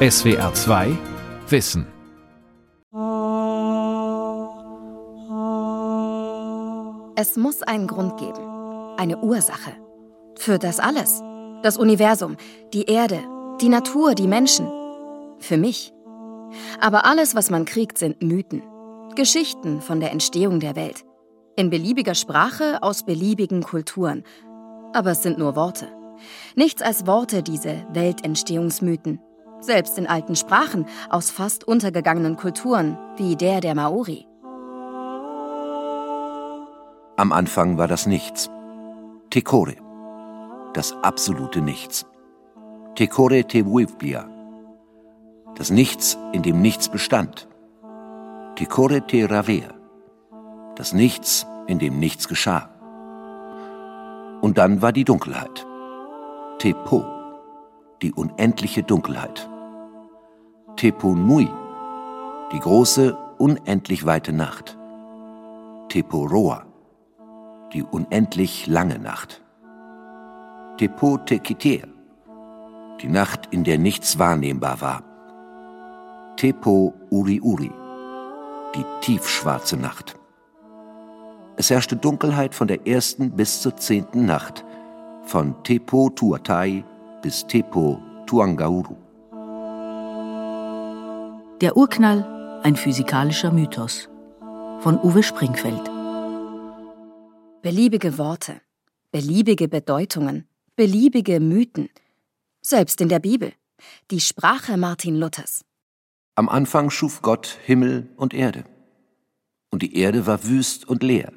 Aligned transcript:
SWR 0.00 0.54
2 0.54 0.96
Wissen. 1.48 1.84
Es 7.16 7.36
muss 7.36 7.62
einen 7.62 7.88
Grund 7.88 8.16
geben, 8.16 8.38
eine 8.96 9.18
Ursache. 9.18 9.72
Für 10.36 10.60
das 10.60 10.78
alles. 10.78 11.20
Das 11.64 11.76
Universum, 11.76 12.36
die 12.72 12.84
Erde, 12.84 13.18
die 13.60 13.68
Natur, 13.68 14.14
die 14.14 14.28
Menschen. 14.28 14.68
Für 15.40 15.56
mich. 15.56 15.92
Aber 16.80 17.04
alles, 17.04 17.34
was 17.34 17.50
man 17.50 17.64
kriegt, 17.64 17.98
sind 17.98 18.22
Mythen. 18.22 18.62
Geschichten 19.16 19.80
von 19.80 19.98
der 19.98 20.12
Entstehung 20.12 20.60
der 20.60 20.76
Welt. 20.76 21.04
In 21.56 21.70
beliebiger 21.70 22.14
Sprache 22.14 22.84
aus 22.84 23.02
beliebigen 23.02 23.64
Kulturen. 23.64 24.22
Aber 24.92 25.10
es 25.10 25.24
sind 25.24 25.38
nur 25.38 25.56
Worte. 25.56 25.88
Nichts 26.54 26.82
als 26.82 27.08
Worte, 27.08 27.42
diese 27.42 27.84
Weltentstehungsmythen. 27.92 29.18
Selbst 29.60 29.98
in 29.98 30.06
alten 30.06 30.36
Sprachen 30.36 30.86
aus 31.10 31.30
fast 31.30 31.64
untergegangenen 31.64 32.36
Kulturen, 32.36 32.96
wie 33.16 33.36
der 33.36 33.60
der 33.60 33.74
Maori. 33.74 34.26
Am 37.16 37.32
Anfang 37.32 37.78
war 37.78 37.88
das 37.88 38.06
Nichts. 38.06 38.48
Tekore. 39.30 39.74
Das 40.74 40.94
absolute 41.02 41.60
Nichts. 41.60 42.06
Tekore 42.94 43.44
te 43.44 43.66
Wuivbia. 43.66 44.28
Das 45.56 45.70
Nichts, 45.70 46.16
in 46.32 46.42
dem 46.42 46.62
nichts 46.62 46.88
bestand. 46.88 47.48
Tekore 48.54 49.04
te 49.04 49.28
Ravea. 49.28 49.74
Das 50.76 50.92
Nichts, 50.92 51.44
in 51.66 51.80
dem 51.80 51.98
nichts 51.98 52.28
geschah. 52.28 52.70
Und 54.40 54.56
dann 54.58 54.80
war 54.80 54.92
die 54.92 55.04
Dunkelheit. 55.04 55.66
Tepo, 56.58 57.04
die 58.02 58.12
unendliche 58.12 58.82
Dunkelheit. 58.82 59.48
Tepo 60.76 61.14
Nui, 61.14 61.50
die 62.52 62.60
große, 62.60 63.16
unendlich 63.38 64.06
weite 64.06 64.32
Nacht. 64.32 64.78
Tepo 65.88 66.24
Roa, 66.24 66.64
die 67.72 67.82
unendlich 67.82 68.66
lange 68.66 68.98
Nacht. 68.98 69.42
Tepo 70.76 71.18
Tekitea, 71.18 71.86
die 73.00 73.08
Nacht, 73.08 73.48
in 73.50 73.64
der 73.64 73.78
nichts 73.78 74.18
wahrnehmbar 74.18 74.80
war. 74.80 75.02
Tepo 76.36 76.94
Uri 77.10 77.40
Uri, 77.40 77.72
die 78.76 78.84
tiefschwarze 79.00 79.76
Nacht. 79.76 80.14
Es 81.56 81.70
herrschte 81.70 81.96
Dunkelheit 81.96 82.54
von 82.54 82.68
der 82.68 82.86
ersten 82.86 83.32
bis 83.32 83.60
zur 83.60 83.76
zehnten 83.76 84.24
Nacht, 84.26 84.64
von 85.24 85.60
Tepo 85.64 86.10
Tuatai 86.10 86.84
bis 87.22 87.46
Tepo 87.46 88.00
Tuangauru. 88.26 88.96
Der 91.60 91.76
Urknall, 91.76 92.60
ein 92.62 92.76
physikalischer 92.76 93.50
Mythos. 93.50 94.08
Von 94.80 94.98
Uwe 95.02 95.24
Springfeld. 95.24 95.90
Beliebige 97.62 98.16
Worte, 98.18 98.60
beliebige 99.10 99.66
Bedeutungen, 99.66 100.46
beliebige 100.76 101.40
Mythen. 101.40 101.88
Selbst 102.60 103.00
in 103.00 103.08
der 103.08 103.18
Bibel. 103.18 103.52
Die 104.10 104.20
Sprache 104.20 104.76
Martin 104.76 105.16
Luthers. 105.16 105.64
Am 106.36 106.48
Anfang 106.48 106.90
schuf 106.90 107.22
Gott 107.22 107.58
Himmel 107.64 108.08
und 108.16 108.34
Erde. 108.34 108.64
Und 109.70 109.82
die 109.82 109.96
Erde 109.96 110.26
war 110.26 110.44
wüst 110.44 110.88
und 110.88 111.02
leer. 111.02 111.32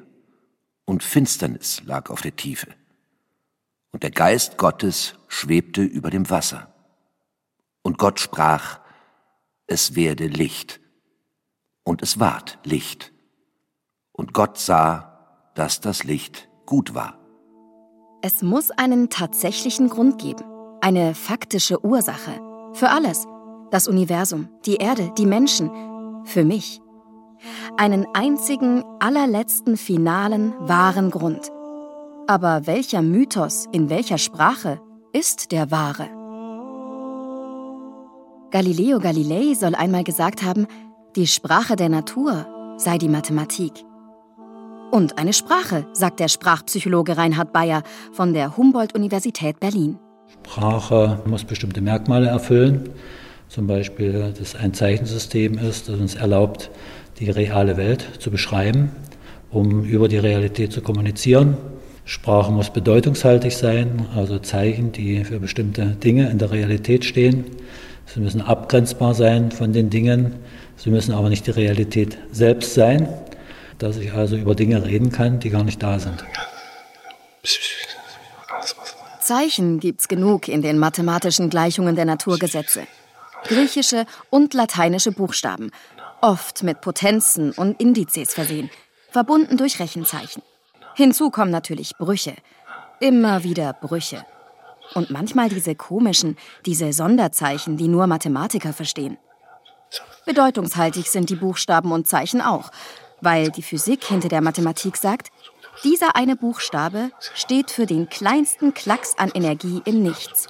Und 0.84 1.02
Finsternis 1.02 1.82
lag 1.84 2.10
auf 2.10 2.20
der 2.20 2.36
Tiefe. 2.36 2.68
Und 3.92 4.02
der 4.02 4.10
Geist 4.10 4.56
Gottes 4.56 5.14
schwebte 5.28 5.82
über 5.82 6.10
dem 6.10 6.30
Wasser. 6.30 6.74
Und 7.82 7.98
Gott 7.98 8.20
sprach, 8.20 8.80
es 9.66 9.94
werde 9.94 10.26
Licht. 10.26 10.80
Und 11.84 12.02
es 12.02 12.18
ward 12.18 12.58
Licht. 12.64 13.12
Und 14.12 14.32
Gott 14.32 14.58
sah, 14.58 15.50
dass 15.54 15.80
das 15.80 16.04
Licht 16.04 16.48
gut 16.64 16.94
war. 16.94 17.18
Es 18.22 18.40
muss 18.40 18.70
einen 18.70 19.10
tatsächlichen 19.10 19.88
Grund 19.88 20.20
geben, 20.20 20.44
eine 20.80 21.14
faktische 21.14 21.84
Ursache. 21.84 22.40
Für 22.72 22.90
alles. 22.90 23.26
Das 23.70 23.88
Universum, 23.88 24.48
die 24.64 24.76
Erde, 24.76 25.12
die 25.18 25.26
Menschen. 25.26 25.70
Für 26.24 26.44
mich. 26.44 26.80
Einen 27.76 28.06
einzigen, 28.14 28.84
allerletzten, 29.00 29.76
finalen, 29.76 30.54
wahren 30.60 31.10
Grund. 31.10 31.50
Aber 32.32 32.66
welcher 32.66 33.02
Mythos 33.02 33.68
in 33.72 33.90
welcher 33.90 34.16
Sprache 34.16 34.80
ist 35.12 35.52
der 35.52 35.70
wahre? 35.70 36.08
Galileo 38.50 39.00
Galilei 39.00 39.52
soll 39.52 39.74
einmal 39.74 40.02
gesagt 40.02 40.42
haben, 40.42 40.66
die 41.14 41.26
Sprache 41.26 41.76
der 41.76 41.90
Natur 41.90 42.46
sei 42.78 42.96
die 42.96 43.10
Mathematik. 43.10 43.72
Und 44.90 45.18
eine 45.18 45.34
Sprache, 45.34 45.84
sagt 45.92 46.20
der 46.20 46.28
Sprachpsychologe 46.28 47.18
Reinhard 47.18 47.52
Bayer 47.52 47.82
von 48.12 48.32
der 48.32 48.56
Humboldt-Universität 48.56 49.60
Berlin. 49.60 49.98
Sprache 50.42 51.20
muss 51.26 51.44
bestimmte 51.44 51.82
Merkmale 51.82 52.28
erfüllen. 52.28 52.88
Zum 53.48 53.66
Beispiel, 53.66 54.32
dass 54.38 54.56
ein 54.56 54.72
Zeichensystem 54.72 55.58
ist, 55.58 55.90
das 55.90 56.00
uns 56.00 56.14
erlaubt, 56.14 56.70
die 57.18 57.28
reale 57.28 57.76
Welt 57.76 58.06
zu 58.20 58.30
beschreiben, 58.30 58.90
um 59.50 59.84
über 59.84 60.08
die 60.08 60.16
Realität 60.16 60.72
zu 60.72 60.80
kommunizieren. 60.80 61.58
Sprache 62.04 62.50
muss 62.52 62.70
bedeutungshaltig 62.70 63.56
sein, 63.56 64.06
also 64.14 64.38
Zeichen, 64.38 64.92
die 64.92 65.24
für 65.24 65.38
bestimmte 65.38 65.86
Dinge 65.86 66.28
in 66.30 66.38
der 66.38 66.50
Realität 66.50 67.04
stehen. 67.04 67.44
Sie 68.06 68.20
müssen 68.20 68.40
abgrenzbar 68.40 69.14
sein 69.14 69.52
von 69.52 69.72
den 69.72 69.88
Dingen. 69.88 70.34
Sie 70.76 70.90
müssen 70.90 71.12
aber 71.12 71.28
nicht 71.28 71.46
die 71.46 71.52
Realität 71.52 72.18
selbst 72.32 72.74
sein 72.74 73.08
dass 73.82 73.96
ich 73.96 74.12
also 74.12 74.36
über 74.36 74.54
Dinge 74.54 74.84
reden 74.84 75.10
kann, 75.10 75.40
die 75.40 75.50
gar 75.50 75.64
nicht 75.64 75.82
da 75.82 75.98
sind. 75.98 76.24
Zeichen 79.20 79.80
gibt's 79.80 80.08
genug 80.08 80.48
in 80.48 80.62
den 80.62 80.78
mathematischen 80.78 81.50
Gleichungen 81.50 81.96
der 81.96 82.04
Naturgesetze. 82.04 82.86
Griechische 83.44 84.06
und 84.30 84.54
lateinische 84.54 85.10
Buchstaben, 85.10 85.72
oft 86.20 86.62
mit 86.62 86.80
Potenzen 86.80 87.50
und 87.50 87.80
Indizes 87.80 88.34
versehen, 88.34 88.70
verbunden 89.10 89.56
durch 89.56 89.80
Rechenzeichen. 89.80 90.42
Hinzu 90.94 91.30
kommen 91.30 91.50
natürlich 91.50 91.96
Brüche. 91.96 92.34
Immer 93.00 93.44
wieder 93.44 93.72
Brüche. 93.72 94.24
Und 94.94 95.10
manchmal 95.10 95.48
diese 95.48 95.74
komischen, 95.74 96.36
diese 96.66 96.92
Sonderzeichen, 96.92 97.76
die 97.76 97.88
nur 97.88 98.06
Mathematiker 98.06 98.72
verstehen. 98.72 99.16
Bedeutungshaltig 100.26 101.08
sind 101.08 101.30
die 101.30 101.36
Buchstaben 101.36 101.92
und 101.92 102.06
Zeichen 102.06 102.40
auch, 102.40 102.70
weil 103.20 103.50
die 103.50 103.62
Physik 103.62 104.04
hinter 104.04 104.28
der 104.28 104.40
Mathematik 104.40 104.96
sagt, 104.96 105.28
dieser 105.82 106.14
eine 106.14 106.36
Buchstabe 106.36 107.10
steht 107.34 107.70
für 107.70 107.86
den 107.86 108.08
kleinsten 108.08 108.74
Klacks 108.74 109.16
an 109.16 109.30
Energie 109.34 109.80
im 109.84 110.02
Nichts. 110.02 110.48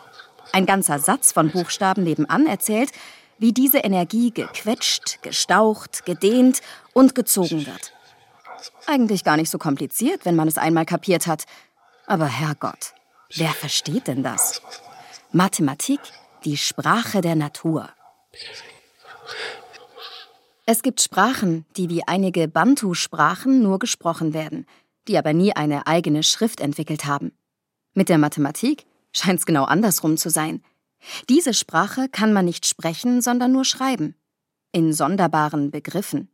Ein 0.53 0.66
ganzer 0.66 0.98
Satz 0.98 1.32
von 1.32 1.50
Buchstaben 1.50 2.03
nebenan 2.03 2.47
erzählt, 2.47 2.91
wie 3.38 3.53
diese 3.53 3.78
Energie 3.78 4.30
gequetscht, 4.32 5.22
gestaucht, 5.22 6.04
gedehnt 6.04 6.60
und 6.92 7.14
gezogen 7.14 7.66
wird. 7.66 7.92
Eigentlich 8.87 9.25
gar 9.25 9.37
nicht 9.37 9.50
so 9.50 9.59
kompliziert, 9.59 10.25
wenn 10.25 10.37
man 10.37 10.48
es 10.48 10.59
einmal 10.59 10.87
kapiert 10.87 11.26
hat. 11.26 11.44
Aber 12.06 12.26
Herrgott, 12.26 12.94
wer 13.34 13.50
versteht 13.50 14.09
denn 14.09 14.22
das? 14.22 14.60
Mathematik, 15.31 16.00
die 16.44 16.56
Sprache 16.56 17.21
der 17.21 17.37
Natur. 17.37 17.88
Es 20.66 20.82
gibt 20.82 21.00
Sprachen, 21.00 21.65
die 21.76 21.88
wie 21.88 22.06
einige 22.06 22.48
Bantu-Sprachen 22.48 23.62
nur 23.62 23.78
gesprochen 23.78 24.32
werden, 24.32 24.66
die 25.09 25.19
aber 25.19 25.32
nie 25.32 25.54
eine 25.54 25.87
eigene 25.87 26.22
Schrift 26.22 26.60
entwickelt 26.60 27.04
haben. 27.04 27.32
Mit 27.94 28.09
der 28.09 28.19
Mathematik 28.19 28.87
scheint 29.12 29.41
es 29.41 29.47
genau 29.47 29.65
andersrum 29.65 30.16
zu 30.16 30.31
sein. 30.31 30.62
Diese 31.28 31.53
Sprache 31.53 32.09
kann 32.09 32.32
man 32.32 32.44
nicht 32.44 32.66
sprechen, 32.66 33.21
sondern 33.21 33.53
nur 33.53 33.65
schreiben. 33.65 34.15
In 34.71 34.92
sonderbaren 34.92 35.71
Begriffen. 35.71 36.32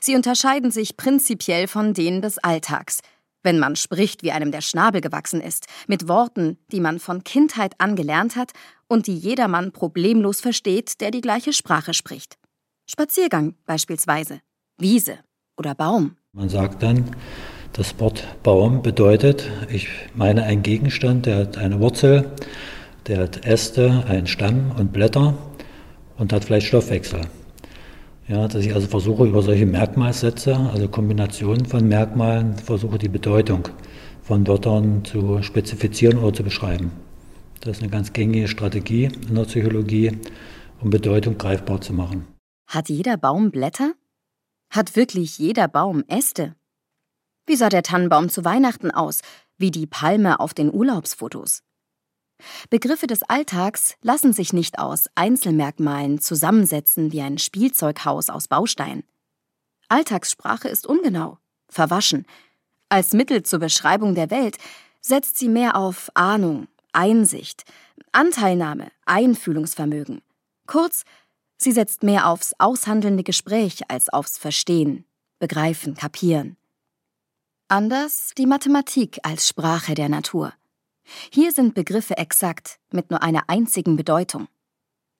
Sie 0.00 0.14
unterscheiden 0.14 0.70
sich 0.70 0.96
prinzipiell 0.96 1.68
von 1.68 1.94
denen 1.94 2.22
des 2.22 2.38
Alltags, 2.38 3.00
wenn 3.42 3.58
man 3.58 3.76
spricht, 3.76 4.22
wie 4.22 4.32
einem 4.32 4.50
der 4.50 4.60
Schnabel 4.60 5.00
gewachsen 5.00 5.40
ist, 5.40 5.66
mit 5.86 6.08
Worten, 6.08 6.58
die 6.72 6.80
man 6.80 6.98
von 6.98 7.24
Kindheit 7.24 7.74
an 7.78 7.94
gelernt 7.94 8.36
hat 8.36 8.52
und 8.88 9.06
die 9.06 9.16
jedermann 9.16 9.72
problemlos 9.72 10.40
versteht, 10.40 11.00
der 11.00 11.10
die 11.10 11.20
gleiche 11.20 11.52
Sprache 11.52 11.94
spricht. 11.94 12.38
Spaziergang 12.86 13.54
beispielsweise, 13.64 14.40
Wiese 14.78 15.18
oder 15.56 15.74
Baum. 15.74 16.16
Man 16.32 16.48
sagt 16.48 16.82
dann, 16.82 17.16
das 17.72 17.98
Wort 18.00 18.24
Baum 18.42 18.82
bedeutet, 18.82 19.50
ich 19.68 19.88
meine 20.14 20.44
einen 20.44 20.62
Gegenstand, 20.62 21.26
der 21.26 21.36
hat 21.38 21.58
eine 21.58 21.80
Wurzel, 21.80 22.30
der 23.06 23.18
hat 23.20 23.44
Äste, 23.46 24.04
einen 24.08 24.26
Stamm 24.26 24.72
und 24.76 24.92
Blätter 24.92 25.34
und 26.16 26.32
hat 26.32 26.44
vielleicht 26.44 26.66
Stoffwechsel. 26.66 27.22
Ja, 28.28 28.48
dass 28.48 28.64
ich 28.64 28.74
also 28.74 28.88
versuche, 28.88 29.24
über 29.24 29.42
solche 29.42 29.66
Merkmalssätze, 29.66 30.56
also 30.56 30.88
Kombinationen 30.88 31.64
von 31.66 31.86
Merkmalen, 31.86 32.56
versuche 32.56 32.98
die 32.98 33.08
Bedeutung 33.08 33.68
von 34.22 34.46
Wörtern 34.48 35.04
zu 35.04 35.42
spezifizieren 35.42 36.18
oder 36.18 36.34
zu 36.34 36.42
beschreiben. 36.42 36.90
Das 37.60 37.76
ist 37.76 37.82
eine 37.82 37.90
ganz 37.90 38.12
gängige 38.12 38.48
Strategie 38.48 39.10
in 39.28 39.34
der 39.34 39.44
Psychologie 39.44 40.12
um 40.80 40.90
Bedeutung 40.90 41.38
greifbar 41.38 41.80
zu 41.80 41.92
machen. 41.92 42.26
Hat 42.66 42.88
jeder 42.88 43.16
Baum 43.16 43.50
Blätter? 43.50 43.94
Hat 44.70 44.96
wirklich 44.96 45.38
jeder 45.38 45.68
Baum 45.68 46.04
Äste? 46.08 46.54
Wie 47.46 47.56
sah 47.56 47.68
der 47.68 47.82
Tannenbaum 47.82 48.28
zu 48.28 48.44
Weihnachten 48.44 48.90
aus, 48.90 49.20
wie 49.56 49.70
die 49.70 49.86
Palme 49.86 50.40
auf 50.40 50.52
den 50.52 50.72
Urlaubsfotos? 50.72 51.62
Begriffe 52.70 53.06
des 53.06 53.22
Alltags 53.22 53.96
lassen 54.02 54.32
sich 54.32 54.52
nicht 54.52 54.78
aus 54.78 55.08
Einzelmerkmalen 55.14 56.20
zusammensetzen 56.20 57.12
wie 57.12 57.22
ein 57.22 57.38
Spielzeughaus 57.38 58.30
aus 58.30 58.48
Bausteinen. 58.48 59.04
Alltagssprache 59.88 60.68
ist 60.68 60.86
ungenau, 60.86 61.38
verwaschen. 61.68 62.26
Als 62.88 63.12
Mittel 63.12 63.42
zur 63.42 63.60
Beschreibung 63.60 64.14
der 64.14 64.30
Welt 64.30 64.58
setzt 65.00 65.38
sie 65.38 65.48
mehr 65.48 65.76
auf 65.76 66.10
Ahnung, 66.14 66.68
Einsicht, 66.92 67.64
Anteilnahme, 68.12 68.90
Einfühlungsvermögen. 69.04 70.22
Kurz, 70.66 71.04
sie 71.56 71.72
setzt 71.72 72.02
mehr 72.02 72.28
aufs 72.28 72.52
aushandelnde 72.58 73.22
Gespräch 73.22 73.88
als 73.88 74.08
aufs 74.08 74.38
Verstehen, 74.38 75.04
Begreifen, 75.38 75.94
Kapieren. 75.94 76.56
Anders 77.68 78.32
die 78.38 78.46
Mathematik 78.46 79.18
als 79.22 79.48
Sprache 79.48 79.94
der 79.94 80.08
Natur. 80.08 80.52
Hier 81.32 81.52
sind 81.52 81.74
Begriffe 81.74 82.16
exakt, 82.16 82.78
mit 82.92 83.10
nur 83.10 83.22
einer 83.22 83.44
einzigen 83.48 83.96
Bedeutung. 83.96 84.48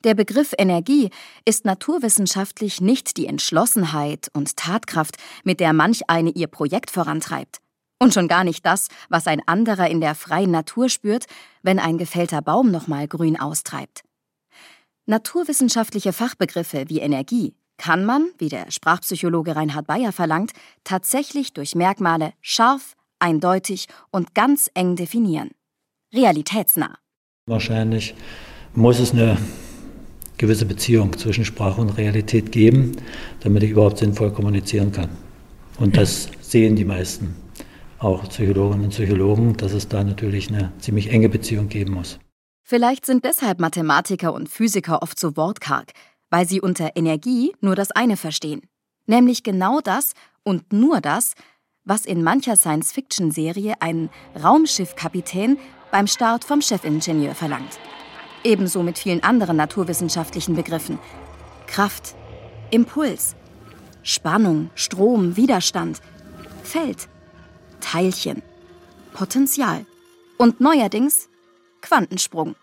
Der 0.05 0.15
Begriff 0.15 0.55
Energie 0.57 1.11
ist 1.45 1.65
naturwissenschaftlich 1.65 2.81
nicht 2.81 3.17
die 3.17 3.27
Entschlossenheit 3.27 4.29
und 4.35 4.57
Tatkraft, 4.57 5.17
mit 5.43 5.59
der 5.59 5.73
manch 5.73 6.09
eine 6.09 6.31
ihr 6.31 6.47
Projekt 6.47 6.91
vorantreibt. 6.91 7.59
Und 7.99 8.13
schon 8.13 8.29
gar 8.29 8.45
nicht 8.45 8.65
das, 8.67 8.89
was 9.09 9.27
ein 9.27 9.43
anderer 9.47 9.89
in 9.89 10.01
der 10.01 10.15
freien 10.15 10.51
Natur 10.51 10.89
spürt, 10.91 11.25
wenn 11.63 11.79
ein 11.79 11.99
gefällter 11.99 12.43
Baum 12.43 12.71
nochmal 12.71 13.09
grün 13.09 13.41
austreibt. 13.41 14.03
Naturwissenschaftliche 15.07 16.13
Fachbegriffe 16.13 16.85
wie 16.89 17.01
Energie 17.01 17.55
kann 17.79 18.05
man, 18.05 18.29
wie 18.39 18.49
der 18.49 18.71
Sprachpsychologe 18.71 19.57
Reinhard 19.57 19.87
Bayer 19.87 20.13
verlangt, 20.13 20.53
tatsächlich 20.85 21.53
durch 21.53 21.75
Merkmale 21.75 22.33
scharf, 22.41 22.95
eindeutig 23.19 23.89
und 24.11 24.35
ganz 24.35 24.71
eng 24.75 24.97
definieren. 24.97 25.51
Realitätsnah. 26.17 26.99
Wahrscheinlich 27.47 28.15
muss 28.75 28.99
es 28.99 29.13
eine 29.13 29.37
gewisse 30.39 30.67
Beziehung 30.67 31.17
zwischen 31.17 31.45
Sprache 31.45 31.81
und 31.81 31.91
Realität 31.91 32.53
geben, 32.53 32.97
damit 33.41 33.63
ich 33.63 33.71
überhaupt 33.71 33.99
sinnvoll 33.99 34.33
kommunizieren 34.33 34.93
kann. 34.93 35.11
Und 35.79 35.97
das 35.97 36.29
sehen 36.41 36.77
die 36.77 36.85
meisten, 36.85 37.37
auch 37.99 38.29
Psychologinnen 38.29 38.85
und 38.85 38.91
Psychologen, 38.91 39.57
dass 39.57 39.73
es 39.73 39.89
da 39.89 40.03
natürlich 40.05 40.49
eine 40.49 40.73
ziemlich 40.79 41.11
enge 41.11 41.29
Beziehung 41.29 41.69
geben 41.69 41.95
muss. 41.95 42.19
Vielleicht 42.63 43.07
sind 43.07 43.25
deshalb 43.25 43.61
Mathematiker 43.61 44.35
und 44.35 44.49
Physiker 44.49 45.03
oft 45.03 45.19
so 45.19 45.37
wortkarg, 45.37 45.93
weil 46.31 46.49
sie 46.49 46.61
unter 46.61 46.97
Energie 46.97 47.55
nur 47.61 47.77
das 47.77 47.93
eine 47.93 48.17
verstehen, 48.17 48.63
nämlich 49.07 49.43
genau 49.43 49.81
das 49.81 50.13
und 50.43 50.73
nur 50.73 51.01
das, 51.01 51.35
was 51.85 52.05
in 52.05 52.25
mancher 52.25 52.57
Science-Fiction-Serie 52.57 53.75
ein 53.81 54.11
Raumschiffkapitän 54.43 55.59
beim 55.91 56.07
Start 56.07 56.45
vom 56.45 56.61
Chefingenieur 56.61 57.35
verlangt. 57.35 57.79
Ebenso 58.45 58.83
mit 58.83 58.99
vielen 58.99 59.23
anderen 59.23 59.57
naturwissenschaftlichen 59.57 60.55
Begriffen. 60.55 60.99
Kraft, 61.67 62.15
Impuls, 62.71 63.35
Spannung, 64.03 64.71
Strom, 64.75 65.37
Widerstand, 65.37 66.01
Feld, 66.63 67.09
Teilchen, 67.81 68.43
Potenzial 69.13 69.85
und 70.39 70.61
neuerdings 70.61 71.29
Quantensprung. 71.81 72.55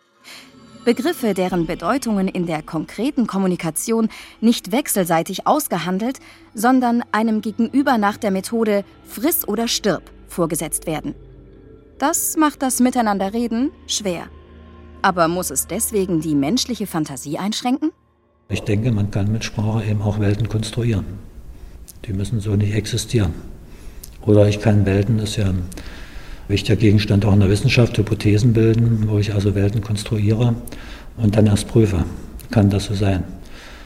Begriffe, 0.86 1.34
deren 1.34 1.66
Bedeutungen 1.66 2.28
in 2.28 2.46
der 2.46 2.62
konkreten 2.62 3.26
Kommunikation 3.26 4.10
nicht 4.42 4.74
wechselseitig 4.74 5.48
ausgehandelt, 5.48 6.20
sondern 6.54 7.04
einem 7.14 7.40
Gegenüber 7.40 7.98
nach 7.98 8.18
der 8.18 8.32
Methode 8.32 8.84
Friss 9.08 9.48
oder 9.48 9.70
stirb 9.70 10.12
vorgesetzt 10.28 10.86
werden. 10.86 11.16
Das 12.06 12.36
macht 12.36 12.62
das 12.62 12.82
Miteinanderreden 12.82 13.72
schwer. 13.88 14.26
Aber 15.02 15.30
muss 15.30 15.52
es 15.52 15.68
deswegen 15.68 16.20
die 16.20 16.36
menschliche 16.36 16.86
Fantasie 16.86 17.38
einschränken? 17.38 17.94
Ich 18.50 18.60
denke, 18.60 18.92
man 18.92 19.10
kann 19.10 19.32
mit 19.32 19.46
Sprache 19.46 19.86
eben 19.86 20.02
auch 20.02 20.20
Welten 20.20 20.50
konstruieren. 20.50 21.06
Die 22.04 22.12
müssen 22.12 22.42
so 22.42 22.58
nicht 22.58 22.76
existieren. 22.76 23.34
Oder 24.22 24.50
ich 24.50 24.60
kann 24.60 24.86
Welten, 24.86 25.18
das 25.18 25.30
ist 25.30 25.36
ja 25.38 25.46
ein 25.46 25.64
wichtiger 26.50 26.76
Gegenstand 26.76 27.24
auch 27.24 27.32
in 27.32 27.40
der 27.40 27.50
Wissenschaft, 27.50 27.98
Hypothesen 27.98 28.52
bilden, 28.52 29.06
wo 29.08 29.18
ich 29.18 29.34
also 29.34 29.56
Welten 29.56 29.80
konstruiere 29.80 30.56
und 31.16 31.38
dann 31.38 31.48
erst 31.48 31.70
prüfe, 31.70 32.04
kann 32.52 32.70
das 32.70 32.84
so 32.84 32.96
sein. 32.96 33.24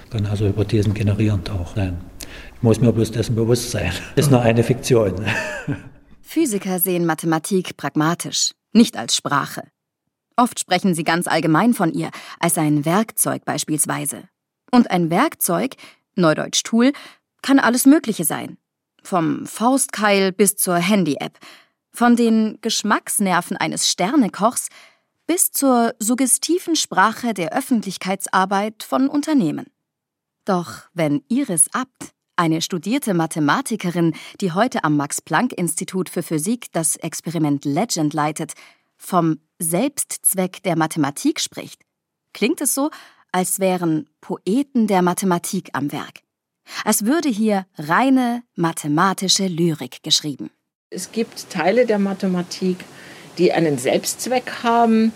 Kann 0.09 0.25
also 0.25 0.47
Hypothesen 0.47 0.95
generierend 0.95 1.51
auch 1.51 1.75
sein. 1.75 1.97
Ich 2.55 2.63
muss 2.63 2.81
mir 2.81 2.91
bloß 2.91 3.11
dessen 3.11 3.35
bewusst 3.35 3.69
sein. 3.69 3.91
Ist 4.15 4.31
nur 4.31 4.41
eine 4.41 4.63
Fiktion. 4.63 5.13
Physiker 6.27 6.79
sehen 6.79 7.05
Mathematik 7.05 7.77
pragmatisch, 7.77 8.51
nicht 8.73 8.97
als 8.97 9.15
Sprache. 9.15 9.63
Oft 10.35 10.59
sprechen 10.59 10.93
sie 10.93 11.05
ganz 11.05 11.25
allgemein 11.25 11.73
von 11.73 11.93
ihr, 11.93 12.11
als 12.37 12.57
ein 12.57 12.83
Werkzeug 12.83 13.45
beispielsweise. 13.45 14.27
Und 14.69 14.91
ein 14.91 15.09
Werkzeug, 15.09 15.75
Neudeutsch 16.15 16.63
Tool, 16.63 16.91
kann 17.41 17.59
alles 17.59 17.85
Mögliche 17.85 18.25
sein. 18.25 18.57
Vom 19.01 19.45
Faustkeil 19.47 20.33
bis 20.33 20.57
zur 20.57 20.75
Handy-App, 20.75 21.39
von 21.93 22.17
den 22.17 22.59
Geschmacksnerven 22.61 23.55
eines 23.55 23.87
Sternekochs 23.89 24.67
bis 25.27 25.51
zur 25.51 25.95
suggestiven 25.97 26.75
Sprache 26.75 27.33
der 27.33 27.53
Öffentlichkeitsarbeit 27.53 28.83
von 28.83 29.07
Unternehmen. 29.07 29.67
Doch 30.43 30.89
wenn 30.93 31.23
Iris 31.29 31.73
Abt, 31.73 32.13
eine 32.37 32.61
studierte 32.61 33.13
Mathematikerin, 33.13 34.13
die 34.39 34.51
heute 34.53 34.83
am 34.83 34.95
Max-Planck-Institut 34.95 36.09
für 36.09 36.23
Physik 36.23 36.67
das 36.71 36.95
Experiment 36.95 37.65
Legend 37.65 38.13
leitet, 38.13 38.53
vom 38.97 39.39
Selbstzweck 39.59 40.63
der 40.63 40.77
Mathematik 40.77 41.39
spricht, 41.39 41.81
klingt 42.33 42.61
es 42.61 42.73
so, 42.73 42.89
als 43.31 43.59
wären 43.59 44.07
Poeten 44.21 44.87
der 44.87 45.01
Mathematik 45.01 45.69
am 45.73 45.91
Werk. 45.91 46.21
Als 46.83 47.05
würde 47.05 47.29
hier 47.29 47.65
reine 47.77 48.43
mathematische 48.55 49.47
Lyrik 49.47 50.03
geschrieben. 50.03 50.49
Es 50.89 51.11
gibt 51.11 51.49
Teile 51.49 51.85
der 51.85 51.99
Mathematik, 51.99 52.77
die 53.37 53.51
einen 53.53 53.77
Selbstzweck 53.77 54.63
haben, 54.63 55.11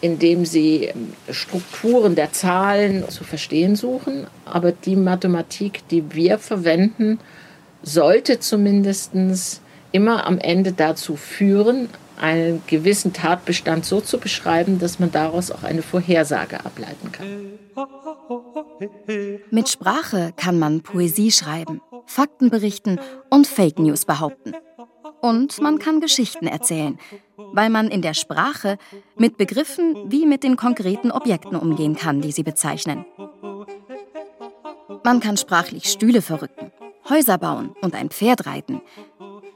indem 0.00 0.44
sie 0.44 0.84
ähm, 0.84 1.12
Strukturen 1.30 2.14
der 2.14 2.32
Zahlen 2.32 3.08
zu 3.08 3.24
verstehen 3.24 3.76
suchen. 3.76 4.26
Aber 4.44 4.72
die 4.72 4.96
Mathematik, 4.96 5.86
die 5.88 6.14
wir 6.14 6.38
verwenden, 6.38 7.18
sollte 7.82 8.40
zumindest 8.40 9.12
immer 9.92 10.26
am 10.26 10.38
Ende 10.38 10.72
dazu 10.72 11.16
führen, 11.16 11.88
einen 12.20 12.62
gewissen 12.66 13.12
Tatbestand 13.12 13.84
so 13.84 14.00
zu 14.00 14.18
beschreiben, 14.18 14.78
dass 14.78 14.98
man 14.98 15.12
daraus 15.12 15.50
auch 15.50 15.62
eine 15.62 15.82
Vorhersage 15.82 16.64
ableiten 16.64 17.12
kann. 17.12 17.58
Mit 19.50 19.68
Sprache 19.68 20.32
kann 20.36 20.58
man 20.58 20.82
Poesie 20.82 21.30
schreiben, 21.30 21.80
Fakten 22.06 22.50
berichten 22.50 22.98
und 23.30 23.46
Fake 23.46 23.78
News 23.78 24.04
behaupten. 24.04 24.54
Und 25.20 25.60
man 25.60 25.78
kann 25.78 26.00
Geschichten 26.00 26.46
erzählen, 26.46 26.98
weil 27.36 27.70
man 27.70 27.88
in 27.88 28.02
der 28.02 28.14
Sprache 28.14 28.78
mit 29.16 29.36
Begriffen 29.36 30.10
wie 30.10 30.26
mit 30.26 30.42
den 30.42 30.56
konkreten 30.56 31.10
Objekten 31.10 31.56
umgehen 31.56 31.96
kann, 31.96 32.20
die 32.20 32.32
sie 32.32 32.42
bezeichnen. 32.42 33.04
Man 35.04 35.20
kann 35.20 35.36
sprachlich 35.36 35.86
Stühle 35.86 36.22
verrücken, 36.22 36.70
Häuser 37.08 37.38
bauen 37.38 37.74
und 37.80 37.94
ein 37.94 38.10
Pferd 38.10 38.46
reiten, 38.46 38.80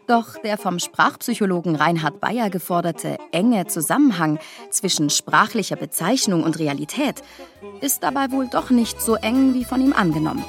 doch 0.06 0.36
der 0.38 0.58
vom 0.58 0.78
Sprachpsychologen 0.78 1.76
Reinhard 1.76 2.20
Bayer 2.20 2.50
geforderte 2.50 3.18
enge 3.30 3.66
Zusammenhang 3.66 4.38
zwischen 4.70 5.10
sprachlicher 5.10 5.76
Bezeichnung 5.76 6.42
und 6.42 6.58
Realität 6.58 7.22
ist 7.80 8.02
dabei 8.02 8.30
wohl 8.30 8.48
doch 8.48 8.70
nicht 8.70 9.00
so 9.00 9.14
eng 9.14 9.54
wie 9.54 9.64
von 9.64 9.80
ihm 9.80 9.92
angenommen. 9.92 10.44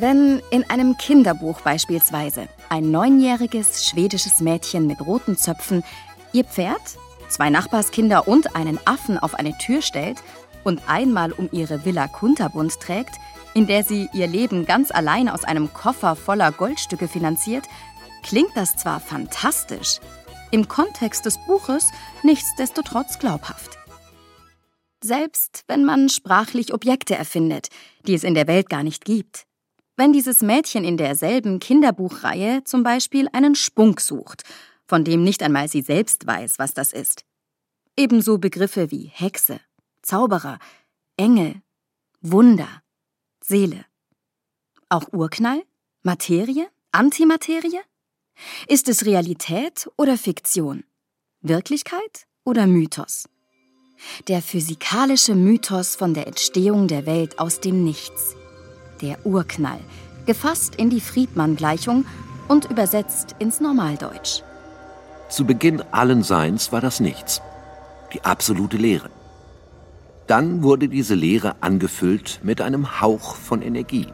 Wenn 0.00 0.40
in 0.50 0.64
einem 0.70 0.96
Kinderbuch 0.96 1.60
beispielsweise 1.60 2.48
ein 2.70 2.90
neunjähriges 2.90 3.86
schwedisches 3.86 4.40
Mädchen 4.40 4.86
mit 4.86 5.02
roten 5.02 5.36
Zöpfen 5.36 5.84
ihr 6.32 6.44
Pferd, 6.44 6.80
zwei 7.28 7.50
Nachbarskinder 7.50 8.26
und 8.26 8.56
einen 8.56 8.80
Affen 8.86 9.18
auf 9.18 9.34
eine 9.34 9.52
Tür 9.58 9.82
stellt 9.82 10.22
und 10.64 10.80
einmal 10.88 11.32
um 11.32 11.50
ihre 11.52 11.84
Villa 11.84 12.08
kunterbunt 12.08 12.80
trägt, 12.80 13.16
in 13.52 13.66
der 13.66 13.84
sie 13.84 14.08
ihr 14.14 14.26
Leben 14.26 14.64
ganz 14.64 14.90
allein 14.90 15.28
aus 15.28 15.44
einem 15.44 15.70
Koffer 15.74 16.16
voller 16.16 16.50
Goldstücke 16.50 17.06
finanziert, 17.06 17.66
klingt 18.22 18.56
das 18.56 18.76
zwar 18.76 19.00
fantastisch, 19.00 20.00
im 20.50 20.66
Kontext 20.66 21.26
des 21.26 21.36
Buches 21.46 21.90
nichtsdestotrotz 22.22 23.18
glaubhaft. 23.18 23.76
Selbst 25.04 25.64
wenn 25.68 25.84
man 25.84 26.08
sprachlich 26.08 26.72
Objekte 26.72 27.16
erfindet, 27.16 27.68
die 28.06 28.14
es 28.14 28.24
in 28.24 28.32
der 28.32 28.46
Welt 28.46 28.70
gar 28.70 28.82
nicht 28.82 29.04
gibt. 29.04 29.44
Wenn 30.00 30.14
dieses 30.14 30.40
Mädchen 30.40 30.82
in 30.82 30.96
derselben 30.96 31.58
Kinderbuchreihe 31.60 32.64
zum 32.64 32.82
Beispiel 32.82 33.28
einen 33.34 33.54
Spunk 33.54 34.00
sucht, 34.00 34.44
von 34.86 35.04
dem 35.04 35.22
nicht 35.22 35.42
einmal 35.42 35.68
sie 35.68 35.82
selbst 35.82 36.26
weiß, 36.26 36.58
was 36.58 36.72
das 36.72 36.94
ist. 36.94 37.26
Ebenso 37.98 38.38
Begriffe 38.38 38.90
wie 38.90 39.10
Hexe, 39.12 39.60
Zauberer, 40.00 40.58
Engel, 41.18 41.60
Wunder, 42.22 42.80
Seele. 43.44 43.84
Auch 44.88 45.12
Urknall, 45.12 45.62
Materie, 46.02 46.66
Antimaterie? 46.92 47.80
Ist 48.68 48.88
es 48.88 49.04
Realität 49.04 49.86
oder 49.98 50.16
Fiktion? 50.16 50.84
Wirklichkeit 51.42 52.26
oder 52.42 52.66
Mythos? 52.66 53.28
Der 54.28 54.40
physikalische 54.40 55.34
Mythos 55.34 55.94
von 55.94 56.14
der 56.14 56.26
Entstehung 56.26 56.88
der 56.88 57.04
Welt 57.04 57.38
aus 57.38 57.60
dem 57.60 57.84
Nichts. 57.84 58.34
Der 59.00 59.24
Urknall, 59.24 59.80
gefasst 60.26 60.74
in 60.76 60.90
die 60.90 61.00
Friedmann-Gleichung 61.00 62.04
und 62.48 62.70
übersetzt 62.70 63.34
ins 63.38 63.60
Normaldeutsch. 63.60 64.42
Zu 65.28 65.44
Beginn 65.44 65.82
allen 65.92 66.22
Seins 66.22 66.72
war 66.72 66.80
das 66.80 67.00
Nichts, 67.00 67.40
die 68.12 68.22
absolute 68.24 68.76
Leere. 68.76 69.08
Dann 70.26 70.62
wurde 70.62 70.88
diese 70.88 71.14
Leere 71.14 71.56
angefüllt 71.60 72.40
mit 72.42 72.60
einem 72.60 73.00
Hauch 73.00 73.36
von 73.36 73.62
Energie. 73.62 74.08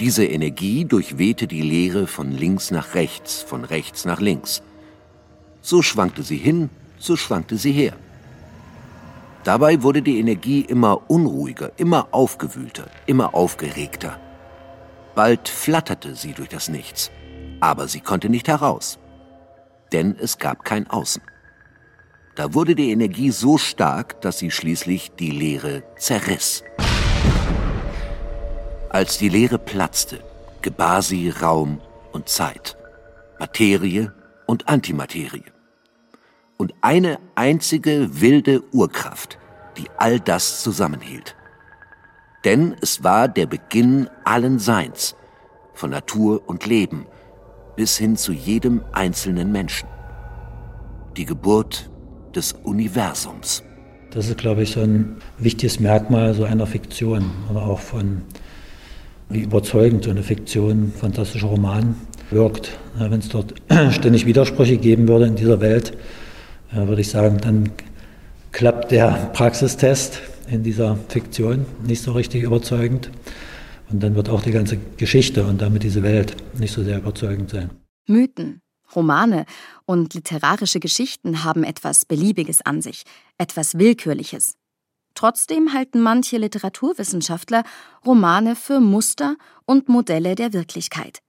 Diese 0.00 0.24
Energie 0.24 0.84
durchwehte 0.84 1.46
die 1.46 1.62
Leere 1.62 2.06
von 2.06 2.32
links 2.32 2.70
nach 2.70 2.94
rechts, 2.94 3.42
von 3.42 3.64
rechts 3.64 4.04
nach 4.04 4.20
links. 4.20 4.62
So 5.62 5.82
schwankte 5.82 6.22
sie 6.22 6.36
hin, 6.36 6.68
so 6.98 7.16
schwankte 7.16 7.56
sie 7.56 7.72
her. 7.72 7.94
Dabei 9.44 9.82
wurde 9.82 10.00
die 10.00 10.18
Energie 10.18 10.62
immer 10.62 11.10
unruhiger, 11.10 11.72
immer 11.76 12.08
aufgewühlter, 12.12 12.86
immer 13.04 13.34
aufgeregter. 13.34 14.18
Bald 15.14 15.50
flatterte 15.50 16.16
sie 16.16 16.32
durch 16.32 16.48
das 16.48 16.68
Nichts, 16.70 17.10
aber 17.60 17.86
sie 17.86 18.00
konnte 18.00 18.30
nicht 18.30 18.48
heraus, 18.48 18.98
denn 19.92 20.16
es 20.18 20.38
gab 20.38 20.64
kein 20.64 20.88
Außen. 20.88 21.22
Da 22.36 22.54
wurde 22.54 22.74
die 22.74 22.90
Energie 22.90 23.30
so 23.30 23.58
stark, 23.58 24.20
dass 24.22 24.38
sie 24.38 24.50
schließlich 24.50 25.12
die 25.12 25.30
Leere 25.30 25.84
zerriss. 25.98 26.64
Als 28.88 29.18
die 29.18 29.28
Leere 29.28 29.58
platzte, 29.58 30.20
gebar 30.62 31.02
sie 31.02 31.28
Raum 31.28 31.80
und 32.12 32.28
Zeit, 32.30 32.76
Materie 33.38 34.12
und 34.46 34.68
Antimaterie. 34.68 35.53
Und 36.56 36.74
eine 36.80 37.18
einzige 37.34 38.20
wilde 38.20 38.62
Urkraft, 38.72 39.38
die 39.76 39.86
all 39.96 40.20
das 40.20 40.62
zusammenhielt. 40.62 41.34
Denn 42.44 42.76
es 42.80 43.02
war 43.02 43.28
der 43.28 43.46
Beginn 43.46 44.08
allen 44.24 44.58
Seins, 44.58 45.16
von 45.72 45.90
Natur 45.90 46.42
und 46.46 46.66
Leben 46.66 47.06
bis 47.76 47.96
hin 47.96 48.16
zu 48.16 48.32
jedem 48.32 48.82
einzelnen 48.92 49.50
Menschen. 49.50 49.88
Die 51.16 51.24
Geburt 51.24 51.90
des 52.34 52.52
Universums. 52.52 53.62
Das 54.10 54.28
ist, 54.28 54.38
glaube 54.38 54.62
ich, 54.62 54.72
so 54.72 54.80
ein 54.80 55.16
wichtiges 55.38 55.80
Merkmal 55.80 56.34
so 56.34 56.44
einer 56.44 56.66
Fiktion 56.66 57.30
oder 57.50 57.62
auch 57.62 57.80
von, 57.80 58.22
wie 59.28 59.40
überzeugend 59.40 60.04
so 60.04 60.10
eine 60.10 60.22
Fiktion, 60.22 60.92
fantastischer 60.96 61.48
Roman 61.48 61.96
wirkt. 62.30 62.78
Wenn 62.96 63.18
es 63.18 63.28
dort 63.28 63.54
ständig 63.90 64.26
Widersprüche 64.26 64.76
geben 64.76 65.08
würde 65.08 65.26
in 65.26 65.34
dieser 65.34 65.60
Welt, 65.60 65.96
würde 66.72 67.00
ich 67.00 67.08
sagen, 67.08 67.38
dann 67.38 67.70
klappt 68.52 68.90
der 68.90 69.30
Praxistest 69.32 70.20
in 70.48 70.62
dieser 70.62 70.96
Fiktion 71.08 71.66
nicht 71.86 72.02
so 72.02 72.12
richtig 72.12 72.42
überzeugend. 72.42 73.10
Und 73.90 74.02
dann 74.02 74.14
wird 74.14 74.28
auch 74.28 74.42
die 74.42 74.50
ganze 74.50 74.78
Geschichte 74.96 75.44
und 75.44 75.60
damit 75.60 75.82
diese 75.82 76.02
Welt 76.02 76.36
nicht 76.58 76.72
so 76.72 76.82
sehr 76.82 76.98
überzeugend 76.98 77.50
sein. 77.50 77.70
Mythen, 78.06 78.60
Romane 78.94 79.44
und 79.86 80.14
literarische 80.14 80.80
Geschichten 80.80 81.44
haben 81.44 81.64
etwas 81.64 82.04
Beliebiges 82.04 82.62
an 82.62 82.80
sich, 82.80 83.04
etwas 83.38 83.78
Willkürliches. 83.78 84.54
Trotzdem 85.14 85.72
halten 85.72 86.00
manche 86.00 86.38
Literaturwissenschaftler 86.38 87.62
Romane 88.04 88.56
für 88.56 88.80
Muster 88.80 89.36
und 89.64 89.88
Modelle 89.88 90.34
der 90.34 90.52
Wirklichkeit. 90.52 91.20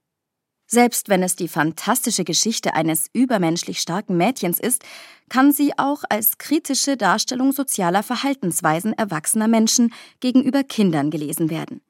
Selbst 0.68 1.08
wenn 1.08 1.22
es 1.22 1.36
die 1.36 1.46
fantastische 1.46 2.24
Geschichte 2.24 2.74
eines 2.74 3.08
übermenschlich 3.12 3.78
starken 3.78 4.16
Mädchens 4.16 4.58
ist, 4.58 4.84
kann 5.28 5.52
sie 5.52 5.72
auch 5.78 6.02
als 6.08 6.38
kritische 6.38 6.96
Darstellung 6.96 7.52
sozialer 7.52 8.02
Verhaltensweisen 8.02 8.92
erwachsener 8.92 9.46
Menschen 9.46 9.92
gegenüber 10.18 10.64
Kindern 10.64 11.10
gelesen 11.10 11.50
werden. 11.50 11.82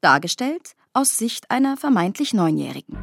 Dargestellt 0.00 0.74
aus 0.92 1.18
Sicht 1.18 1.50
einer 1.50 1.76
vermeintlich 1.76 2.32
Neunjährigen. 2.32 2.96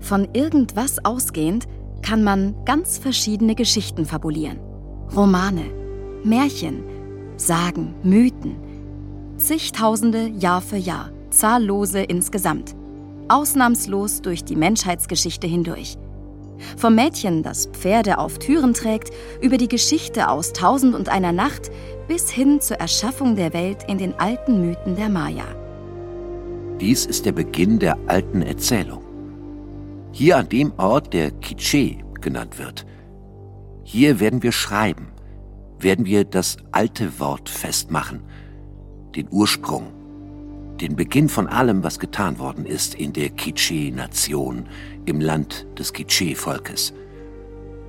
Von 0.00 0.34
irgendwas 0.34 1.04
ausgehend 1.04 1.66
kann 2.02 2.24
man 2.24 2.64
ganz 2.64 2.98
verschiedene 2.98 3.54
Geschichten 3.54 4.06
fabulieren. 4.06 4.58
Romane, 5.14 5.70
Märchen, 6.24 6.82
Sagen, 7.36 7.94
Mythen. 8.02 8.56
Zigtausende 9.36 10.28
Jahr 10.28 10.62
für 10.62 10.76
Jahr, 10.76 11.12
zahllose 11.30 12.02
insgesamt 12.02 12.76
ausnahmslos 13.28 14.22
durch 14.22 14.44
die 14.44 14.56
Menschheitsgeschichte 14.56 15.46
hindurch. 15.46 15.96
Vom 16.76 16.94
Mädchen, 16.94 17.42
das 17.42 17.66
Pferde 17.66 18.18
auf 18.18 18.38
Türen 18.38 18.74
trägt, 18.74 19.10
über 19.40 19.56
die 19.56 19.68
Geschichte 19.68 20.28
aus 20.28 20.52
Tausend 20.52 20.94
und 20.94 21.08
einer 21.08 21.32
Nacht 21.32 21.70
bis 22.08 22.30
hin 22.30 22.60
zur 22.60 22.78
Erschaffung 22.78 23.36
der 23.36 23.52
Welt 23.52 23.84
in 23.88 23.98
den 23.98 24.14
alten 24.18 24.60
Mythen 24.60 24.96
der 24.96 25.08
Maya. 25.08 25.44
Dies 26.80 27.06
ist 27.06 27.24
der 27.24 27.32
Beginn 27.32 27.78
der 27.78 27.96
alten 28.06 28.42
Erzählung. 28.42 29.02
Hier 30.12 30.36
an 30.36 30.48
dem 30.48 30.72
Ort, 30.76 31.12
der 31.12 31.30
Quiché 31.32 31.98
genannt 32.20 32.58
wird. 32.58 32.86
Hier 33.84 34.20
werden 34.20 34.42
wir 34.42 34.52
schreiben, 34.52 35.08
werden 35.78 36.04
wir 36.04 36.24
das 36.24 36.56
alte 36.72 37.18
Wort 37.20 37.48
festmachen, 37.48 38.22
den 39.14 39.28
Ursprung, 39.30 39.93
den 40.80 40.96
Beginn 40.96 41.28
von 41.28 41.46
allem, 41.46 41.84
was 41.84 41.98
getan 41.98 42.38
worden 42.38 42.66
ist 42.66 42.94
in 42.94 43.12
der 43.12 43.30
Quiché-Nation, 43.30 44.66
im 45.06 45.20
Land 45.20 45.66
des 45.78 45.92
Quiché-Volkes. 45.94 46.92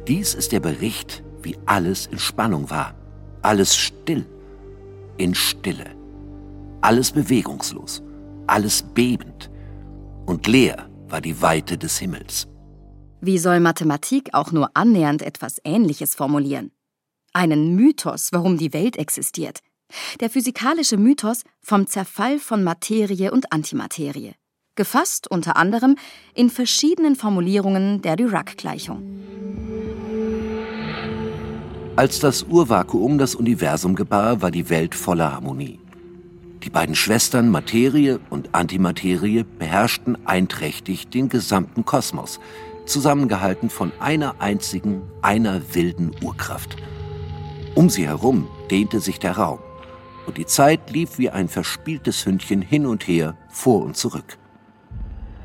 Dies 0.08 0.36
ist 0.36 0.52
der 0.52 0.60
Bericht, 0.60 1.24
wie 1.42 1.58
alles 1.66 2.06
in 2.06 2.20
Spannung 2.20 2.70
war, 2.70 2.94
alles 3.42 3.76
still, 3.76 4.26
in 5.18 5.34
Stille, 5.34 5.96
alles 6.82 7.12
bewegungslos, 7.12 8.04
alles 8.48 8.84
bebend 8.84 9.50
und 10.26 10.48
leer 10.48 10.90
war 11.08 11.22
die 11.22 11.42
Weite 11.42 11.78
des 11.78 11.98
Himmels. 11.98 12.48
Wie 13.22 13.40
soll 13.40 13.60
Mathematik 13.60 14.34
auch 14.34 14.52
nur 14.52 14.70
annähernd 14.76 15.24
etwas 15.24 15.58
Ähnliches 15.64 16.14
formulieren? 16.14 16.72
Einen 17.34 17.76
Mythos, 17.76 18.30
warum 18.32 18.58
die 18.58 18.74
Welt 18.74 18.98
existiert– 18.98 19.60
der 20.20 20.30
physikalische 20.30 20.98
Mythos 20.98 21.44
vom 21.62 21.88
Zerfall 21.88 22.40
von 22.40 22.64
Materie 22.64 23.32
und 23.32 23.52
Antimaterie, 23.52 24.34
gefasst 24.76 25.30
unter 25.30 25.58
anderem 25.58 25.96
in 26.34 26.50
verschiedenen 26.50 27.16
Formulierungen 27.16 28.02
der 28.02 28.16
Dirac-Gleichung. 28.16 29.04
Als 31.96 32.20
das 32.20 32.44
Urvakuum 32.44 33.18
das 33.18 33.36
Universum 33.36 33.96
gebar, 33.96 34.42
war 34.42 34.52
die 34.52 34.70
Welt 34.70 34.96
voller 34.96 35.32
Harmonie. 35.32 35.80
Die 36.64 36.70
beiden 36.70 36.96
Schwestern 36.96 37.50
Materie 37.50 38.20
und 38.30 38.54
Antimaterie 38.54 39.44
beherrschten 39.44 40.18
einträchtig 40.26 41.08
den 41.08 41.30
gesamten 41.30 41.86
Kosmos, 41.86 42.40
zusammengehalten 42.86 43.70
von 43.70 43.92
einer 44.00 44.42
einzigen, 44.42 45.04
einer 45.22 45.74
wilden 45.74 46.12
Urkraft. 46.22 46.76
Um 47.76 47.90
sie 47.90 48.08
herum 48.08 48.48
dehnte 48.70 49.00
sich 49.00 49.20
der 49.20 49.38
Raum 49.38 49.60
und 50.26 50.38
die 50.38 50.46
Zeit 50.46 50.90
lief 50.90 51.18
wie 51.18 51.30
ein 51.30 51.48
verspieltes 51.48 52.26
Hündchen 52.26 52.62
hin 52.62 52.86
und 52.86 53.08
her, 53.08 53.36
vor 53.50 53.84
und 53.84 53.96
zurück. 53.96 54.38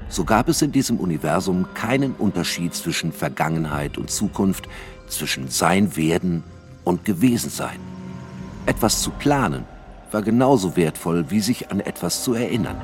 So 0.08 0.24
gab 0.24 0.48
es 0.48 0.60
in 0.62 0.72
diesem 0.72 0.98
Universum 0.98 1.66
keinen 1.74 2.14
Unterschied 2.14 2.74
zwischen 2.74 3.12
Vergangenheit 3.12 3.96
und 3.96 4.10
Zukunft, 4.10 4.68
zwischen 5.08 5.48
Sein 5.48 5.96
werden 5.96 6.42
und 6.84 7.04
Gewesensein. 7.04 7.78
Etwas 8.66 9.02
zu 9.02 9.10
planen 9.10 9.64
war 10.10 10.22
genauso 10.22 10.76
wertvoll, 10.76 11.30
wie 11.30 11.40
sich 11.40 11.70
an 11.70 11.80
etwas 11.80 12.24
zu 12.24 12.34
erinnern. 12.34 12.80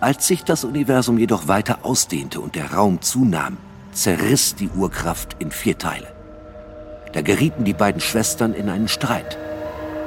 Als 0.00 0.26
sich 0.26 0.44
das 0.44 0.64
Universum 0.64 1.18
jedoch 1.18 1.46
weiter 1.46 1.80
ausdehnte 1.82 2.40
und 2.40 2.54
der 2.54 2.72
Raum 2.72 3.02
zunahm, 3.02 3.58
zerriss 3.92 4.54
die 4.54 4.70
Urkraft 4.70 5.36
in 5.40 5.50
vier 5.50 5.76
Teile. 5.76 6.19
Da 7.12 7.22
gerieten 7.22 7.64
die 7.64 7.72
beiden 7.72 8.00
Schwestern 8.00 8.54
in 8.54 8.68
einen 8.68 8.88
Streit. 8.88 9.38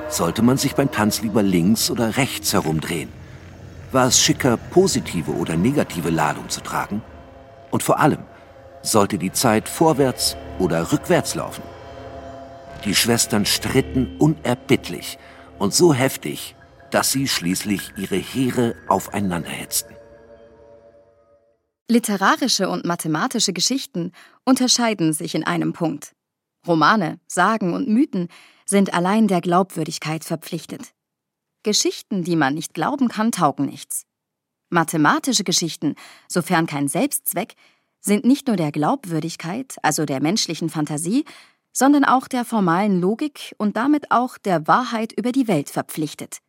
Sollte 0.09 0.41
man 0.41 0.57
sich 0.57 0.75
beim 0.75 0.91
Tanz 0.91 1.21
lieber 1.21 1.43
links 1.43 1.89
oder 1.89 2.17
rechts 2.17 2.53
herumdrehen? 2.53 3.09
War 3.91 4.07
es 4.07 4.19
schicker, 4.19 4.57
positive 4.57 5.31
oder 5.31 5.55
negative 5.55 6.09
Ladung 6.09 6.49
zu 6.49 6.61
tragen? 6.61 7.01
Und 7.71 7.83
vor 7.83 7.99
allem, 7.99 8.19
sollte 8.81 9.17
die 9.17 9.31
Zeit 9.31 9.69
vorwärts 9.69 10.35
oder 10.59 10.91
rückwärts 10.91 11.35
laufen? 11.35 11.63
Die 12.85 12.95
Schwestern 12.95 13.45
stritten 13.45 14.17
unerbittlich 14.19 15.17
und 15.57 15.73
so 15.73 15.93
heftig, 15.93 16.55
dass 16.91 17.11
sie 17.11 17.27
schließlich 17.27 17.93
ihre 17.97 18.17
Heere 18.17 18.75
aufeinander 18.87 19.49
hetzten. 19.49 19.95
Literarische 21.89 22.69
und 22.69 22.85
mathematische 22.85 23.53
Geschichten 23.53 24.11
unterscheiden 24.45 25.13
sich 25.13 25.35
in 25.35 25.43
einem 25.43 25.73
Punkt. 25.73 26.13
Romane, 26.67 27.19
Sagen 27.27 27.73
und 27.73 27.87
Mythen 27.87 28.29
sind 28.65 28.93
allein 28.93 29.27
der 29.27 29.41
Glaubwürdigkeit 29.41 30.23
verpflichtet. 30.23 30.93
Geschichten, 31.63 32.23
die 32.23 32.35
man 32.35 32.53
nicht 32.53 32.73
glauben 32.73 33.07
kann, 33.07 33.31
taugen 33.31 33.65
nichts. 33.65 34.05
Mathematische 34.69 35.43
Geschichten, 35.43 35.95
sofern 36.27 36.65
kein 36.65 36.87
Selbstzweck, 36.87 37.55
sind 37.99 38.25
nicht 38.25 38.47
nur 38.47 38.55
der 38.55 38.71
Glaubwürdigkeit, 38.71 39.75
also 39.81 40.05
der 40.05 40.21
menschlichen 40.21 40.69
Fantasie, 40.69 41.25
sondern 41.71 42.05
auch 42.05 42.27
der 42.27 42.45
formalen 42.45 42.99
Logik 43.01 43.55
und 43.57 43.77
damit 43.77 44.11
auch 44.11 44.37
der 44.37 44.67
Wahrheit 44.67 45.13
über 45.13 45.31
die 45.31 45.47
Welt 45.47 45.69
verpflichtet. 45.69 46.39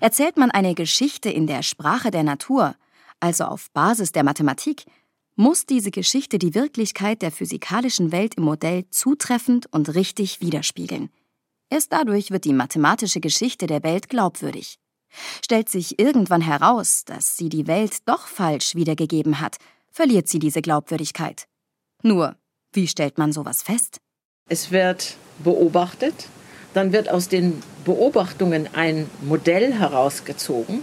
Erzählt 0.00 0.36
man 0.36 0.50
eine 0.50 0.74
Geschichte 0.74 1.30
in 1.30 1.46
der 1.46 1.62
Sprache 1.62 2.10
der 2.10 2.22
Natur, 2.22 2.74
also 3.20 3.44
auf 3.44 3.70
Basis 3.72 4.12
der 4.12 4.24
Mathematik, 4.24 4.84
muss 5.36 5.66
diese 5.66 5.90
Geschichte 5.90 6.38
die 6.38 6.54
Wirklichkeit 6.54 7.22
der 7.22 7.32
physikalischen 7.32 8.12
Welt 8.12 8.34
im 8.34 8.44
Modell 8.44 8.84
zutreffend 8.90 9.66
und 9.72 9.94
richtig 9.94 10.40
widerspiegeln. 10.40 11.10
Erst 11.70 11.92
dadurch 11.92 12.30
wird 12.30 12.44
die 12.44 12.52
mathematische 12.52 13.20
Geschichte 13.20 13.66
der 13.66 13.82
Welt 13.82 14.08
glaubwürdig. 14.08 14.78
Stellt 15.44 15.68
sich 15.68 15.98
irgendwann 15.98 16.40
heraus, 16.40 17.04
dass 17.04 17.36
sie 17.36 17.48
die 17.48 17.66
Welt 17.66 17.98
doch 18.06 18.26
falsch 18.26 18.74
wiedergegeben 18.74 19.40
hat, 19.40 19.56
verliert 19.90 20.28
sie 20.28 20.38
diese 20.38 20.62
Glaubwürdigkeit. 20.62 21.46
Nur, 22.02 22.36
wie 22.72 22.88
stellt 22.88 23.18
man 23.18 23.32
sowas 23.32 23.62
fest? 23.62 24.00
Es 24.48 24.70
wird 24.70 25.16
beobachtet, 25.42 26.28
dann 26.74 26.92
wird 26.92 27.08
aus 27.08 27.28
den 27.28 27.62
Beobachtungen 27.84 28.68
ein 28.74 29.08
Modell 29.22 29.72
herausgezogen 29.72 30.82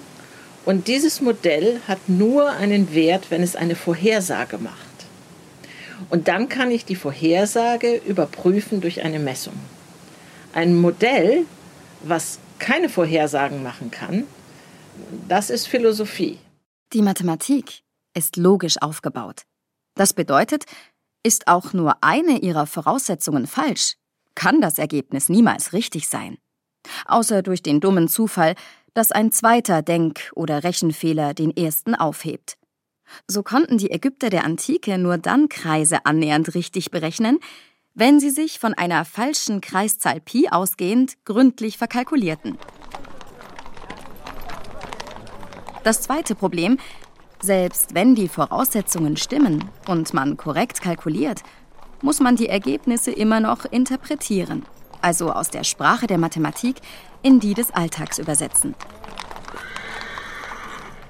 und 0.70 0.88
dieses 0.88 1.20
Modell 1.20 1.82
hat 1.88 2.10
nur 2.10 2.52
einen 2.52 2.94
Wert, 2.94 3.32
wenn 3.32 3.42
es 3.42 3.56
eine 3.56 3.76
Vorhersage 3.76 4.60
macht. 4.60 4.78
Und 6.12 6.28
dann 6.28 6.48
kann 6.48 6.70
ich 6.70 6.86
die 6.86 6.96
Vorhersage 6.96 7.96
überprüfen 7.96 8.80
durch 8.80 9.04
eine 9.04 9.18
Messung. 9.18 9.56
Ein 10.54 10.80
Modell, 10.80 11.48
was 12.04 12.38
keine 12.60 12.88
Vorhersagen 12.88 13.64
machen 13.64 13.90
kann, 13.90 14.26
das 15.28 15.50
ist 15.50 15.66
Philosophie. 15.66 16.38
Die 16.94 17.02
Mathematik 17.02 17.82
ist 18.16 18.38
logisch 18.38 18.80
aufgebaut. 18.80 19.42
Das 19.96 20.14
bedeutet, 20.14 20.66
ist 21.24 21.48
auch 21.48 21.74
nur 21.74 22.04
eine 22.04 22.42
ihrer 22.42 22.68
Voraussetzungen 22.68 23.48
falsch, 23.48 23.96
kann 24.36 24.62
das 24.62 24.78
Ergebnis 24.78 25.30
niemals 25.30 25.74
richtig 25.74 26.08
sein. 26.08 26.38
Außer 27.06 27.42
durch 27.42 27.64
den 27.64 27.80
dummen 27.80 28.08
Zufall, 28.08 28.54
dass 29.00 29.14
ein 29.14 29.32
zweiter 29.32 29.82
Denk- 29.82 30.30
oder 30.36 30.66
Rechenfehler 30.66 31.34
den 31.34 31.56
ersten 31.56 31.96
aufhebt. 31.96 32.58
So 33.30 33.44
konnten 33.44 33.78
die 33.78 33.92
Ägypter 33.92 34.30
der 34.30 34.44
Antike 34.44 34.98
nur 34.98 35.18
dann 35.18 35.48
Kreise 35.48 36.06
annähernd 36.06 36.54
richtig 36.54 36.92
berechnen, 36.92 37.40
wenn 37.94 38.20
sie 38.20 38.30
sich 38.30 38.60
von 38.60 38.74
einer 38.74 39.06
falschen 39.06 39.62
Kreiszahl 39.62 40.20
Pi 40.20 40.50
ausgehend 40.50 41.14
gründlich 41.24 41.78
verkalkulierten. 41.78 42.58
Das 45.86 46.02
zweite 46.02 46.36
Problem, 46.36 46.78
selbst 47.42 47.96
wenn 47.96 48.16
die 48.16 48.28
Voraussetzungen 48.28 49.16
stimmen 49.16 49.64
und 49.88 50.14
man 50.14 50.36
korrekt 50.36 50.82
kalkuliert, 50.82 51.42
muss 52.02 52.20
man 52.20 52.36
die 52.36 52.50
Ergebnisse 52.50 53.12
immer 53.12 53.40
noch 53.40 53.64
interpretieren, 53.64 54.66
also 55.02 55.32
aus 55.32 55.50
der 55.50 55.64
Sprache 55.64 56.08
der 56.08 56.18
Mathematik 56.18 56.78
in 57.22 57.40
die 57.40 57.54
des 57.54 57.72
Alltags 57.72 58.20
übersetzen. 58.20 58.76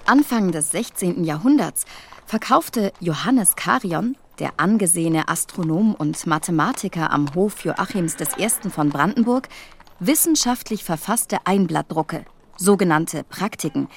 Anfang 0.06 0.52
des 0.52 0.72
16. 0.72 1.24
Jahrhunderts 1.24 1.86
verkaufte 2.26 2.94
Johannes 3.00 3.56
Karion, 3.56 4.18
der 4.40 4.54
angesehene 4.58 5.28
Astronom 5.28 5.94
und 5.94 6.26
Mathematiker 6.26 7.12
am 7.12 7.34
Hof 7.36 7.64
Joachims 7.64 8.18
I. 8.38 8.70
von 8.70 8.90
Brandenburg, 8.90 9.50
wissenschaftlich 10.00 10.84
verfasste 10.84 11.38
Einblattdrucke, 11.46 12.26
sogenannte 12.58 13.24
Praktiken, 13.24 13.88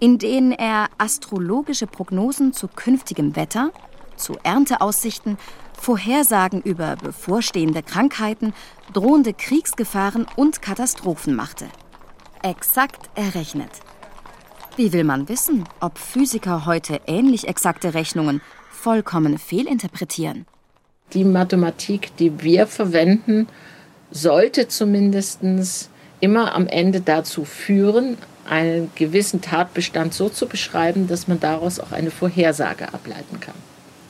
in 0.00 0.18
denen 0.18 0.52
er 0.52 0.88
astrologische 0.98 1.86
Prognosen 1.86 2.52
zu 2.52 2.66
künftigem 2.66 3.36
Wetter, 3.36 3.70
zu 4.16 4.38
Ernteaussichten, 4.42 5.38
Vorhersagen 5.78 6.62
über 6.62 6.96
bevorstehende 6.96 7.82
Krankheiten, 7.82 8.54
drohende 8.92 9.32
Kriegsgefahren 9.32 10.26
und 10.36 10.62
Katastrophen 10.62 11.34
machte. 11.34 11.66
Exakt 12.42 13.10
errechnet. 13.14 13.70
Wie 14.76 14.92
will 14.92 15.04
man 15.04 15.28
wissen, 15.28 15.64
ob 15.80 15.98
Physiker 15.98 16.66
heute 16.66 17.00
ähnlich 17.06 17.46
exakte 17.46 17.94
Rechnungen 17.94 18.40
vollkommen 18.70 19.38
fehlinterpretieren? 19.38 20.46
Die 21.12 21.24
Mathematik, 21.24 22.16
die 22.16 22.42
wir 22.42 22.66
verwenden, 22.66 23.48
sollte 24.10 24.68
zumindest 24.68 25.40
immer 26.20 26.54
am 26.54 26.66
Ende 26.68 27.00
dazu 27.00 27.44
führen, 27.44 28.16
einen 28.48 28.90
gewissen 28.94 29.40
Tatbestand 29.40 30.14
so 30.14 30.28
zu 30.28 30.46
beschreiben, 30.46 31.06
dass 31.06 31.28
man 31.28 31.38
daraus 31.38 31.80
auch 31.80 31.92
eine 31.92 32.10
Vorhersage 32.10 32.92
ableiten 32.94 33.40
kann. 33.40 33.54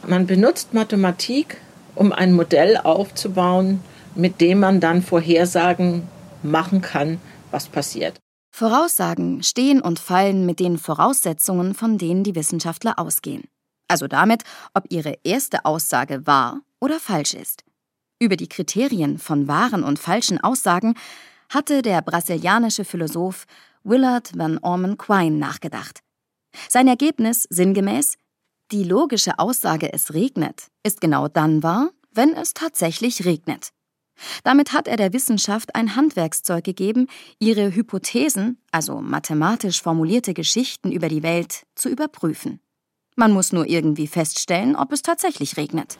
Man 0.07 0.27
benutzt 0.27 0.75
Mathematik, 0.75 1.59
um 1.95 2.13
ein 2.13 2.33
Modell 2.33 2.77
aufzubauen, 2.77 3.81
mit 4.15 4.41
dem 4.41 4.61
man 4.61 4.81
dann 4.81 5.03
Vorhersagen 5.03 6.09
machen 6.43 6.81
kann, 6.81 7.21
was 7.51 7.69
passiert. 7.69 8.19
Voraussagen 8.51 9.43
stehen 9.43 9.81
und 9.81 9.99
fallen 9.99 10.45
mit 10.45 10.61
den 10.61 10.77
Voraussetzungen, 10.77 11.75
von 11.75 11.99
denen 11.99 12.25
die 12.25 12.35
Wissenschaftler 12.35 12.99
ausgehen. 12.99 13.45
Also 13.89 14.09
damit, 14.09 14.43
ob 14.75 14.85
ihre 14.91 15.19
erste 15.25 15.65
Aussage 15.65 16.27
wahr 16.27 16.61
oder 16.81 16.99
falsch 16.99 17.35
ist. 17.35 17.65
Über 18.19 18.37
die 18.37 18.49
Kriterien 18.49 19.19
von 19.19 19.49
wahren 19.49 19.85
und 19.85 19.99
falschen 19.99 20.39
Aussagen 20.43 20.95
hatte 21.49 21.83
der 21.83 22.03
brasilianische 22.03 22.85
Philosoph 22.85 23.47
Willard 23.85 24.37
van 24.37 24.59
Orman 24.59 24.97
Quine 24.97 25.37
nachgedacht. 25.37 26.01
Sein 26.69 26.89
Ergebnis 26.89 27.47
sinngemäß, 27.51 28.17
die 28.73 28.85
logische 28.85 29.39
Aussage 29.39 29.93
es 29.93 30.15
regnet, 30.15 30.69
ist 30.83 31.01
genau 31.01 31.29
dann 31.29 31.63
wahr, 31.63 31.91
wenn 32.13 32.35
es 32.35 32.55
tatsächlich 32.55 33.25
regnet. 33.25 33.71
Damit 34.45 34.73
hat 34.73 34.89
er 34.89 34.97
der 34.97 35.13
Wissenschaft 35.13 35.75
ein 35.75 35.97
Handwerkszeug 35.97 36.65
gegeben, 36.65 37.09
ihre 37.39 37.75
Hypothesen, 37.75 38.59
also 38.71 39.01
mathematisch 39.01 39.83
formulierte 39.83 40.35
Geschichten 40.35 40.93
über 40.93 41.09
die 41.09 41.23
Welt, 41.23 41.65
zu 41.75 41.89
überprüfen. 41.89 42.61
Man 43.17 43.33
muss 43.33 43.53
nur 43.53 43.67
irgendwie 43.67 44.07
feststellen, 44.07 44.77
ob 44.77 44.93
es 44.93 45.03
tatsächlich 45.03 45.57
regnet. 45.57 45.99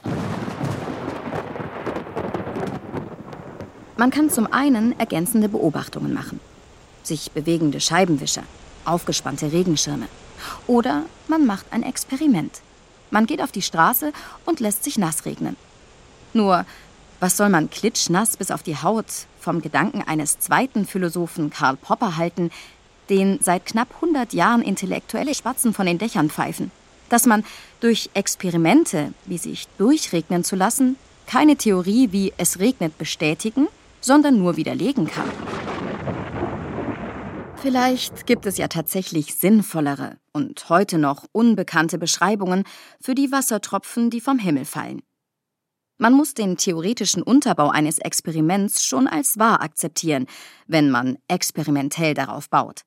Man 3.97 4.11
kann 4.11 4.31
zum 4.31 4.51
einen 4.53 4.99
ergänzende 4.99 5.49
Beobachtungen 5.49 6.13
machen 6.13 6.41
sich 7.07 7.33
bewegende 7.33 7.81
Scheibenwischer, 7.81 8.45
aufgespannte 8.85 9.53
Regenschirme. 9.53 10.07
Oder 10.67 11.05
man 11.29 11.47
macht 11.47 11.67
ein 11.71 11.83
Experiment. 11.83 12.61
Man 13.11 13.27
geht 13.27 13.43
auf 13.43 13.53
die 13.53 13.63
Straße 13.63 14.13
und 14.47 14.61
lässt 14.61 14.85
sich 14.85 14.99
nass 14.99 15.27
regnen. 15.27 15.57
Nur, 16.33 16.65
was 17.21 17.37
soll 17.37 17.51
man 17.51 17.71
klitschnass 17.71 18.37
bis 18.37 18.51
auf 18.51 18.63
die 18.63 18.77
Haut 18.77 19.07
vom 19.39 19.61
Gedanken 19.61 20.03
eines 20.03 20.39
zweiten 20.39 20.87
Philosophen 20.87 21.51
Karl 21.51 21.77
Popper 21.77 22.17
halten, 22.17 22.51
den 23.11 23.39
seit 23.43 23.67
knapp 23.67 23.95
100 23.97 24.33
Jahren 24.33 24.63
intellektuelle 24.63 25.35
Spatzen 25.35 25.75
von 25.75 25.87
den 25.87 25.99
Dächern 25.99 26.31
pfeifen? 26.31 26.71
Dass 27.11 27.27
man 27.27 27.45
durch 27.81 28.09
Experimente, 28.15 29.13
wie 29.27 29.39
sich 29.39 29.69
durchregnen 29.77 30.43
zu 30.43 30.57
lassen, 30.57 30.97
keine 31.27 31.57
Theorie 31.57 32.13
wie 32.13 32.33
es 32.39 32.59
regnet 32.59 32.97
bestätigen, 32.97 33.69
sondern 34.01 34.39
nur 34.39 34.57
widerlegen 34.57 35.07
kann. 35.07 35.31
Vielleicht 37.61 38.27
gibt 38.27 38.47
es 38.47 38.57
ja 38.57 38.69
tatsächlich 38.69 39.35
sinnvollere 39.35 40.17
und 40.33 40.69
heute 40.69 40.99
noch 40.99 41.27
unbekannte 41.33 41.99
Beschreibungen 41.99 42.65
für 43.01 43.15
die 43.15 43.33
Wassertropfen, 43.33 44.11
die 44.11 44.21
vom 44.21 44.39
Himmel 44.39 44.65
fallen. 44.65 45.03
Man 45.99 46.15
muss 46.15 46.35
den 46.35 46.57
theoretischen 46.57 47.23
Unterbau 47.23 47.69
eines 47.71 47.99
Experiments 47.99 48.85
schon 48.85 49.07
als 49.07 49.39
wahr 49.39 49.63
akzeptieren, 49.63 50.27
wenn 50.67 50.91
man 50.91 51.17
experimentell 51.29 52.15
darauf 52.15 52.51
baut. 52.51 52.83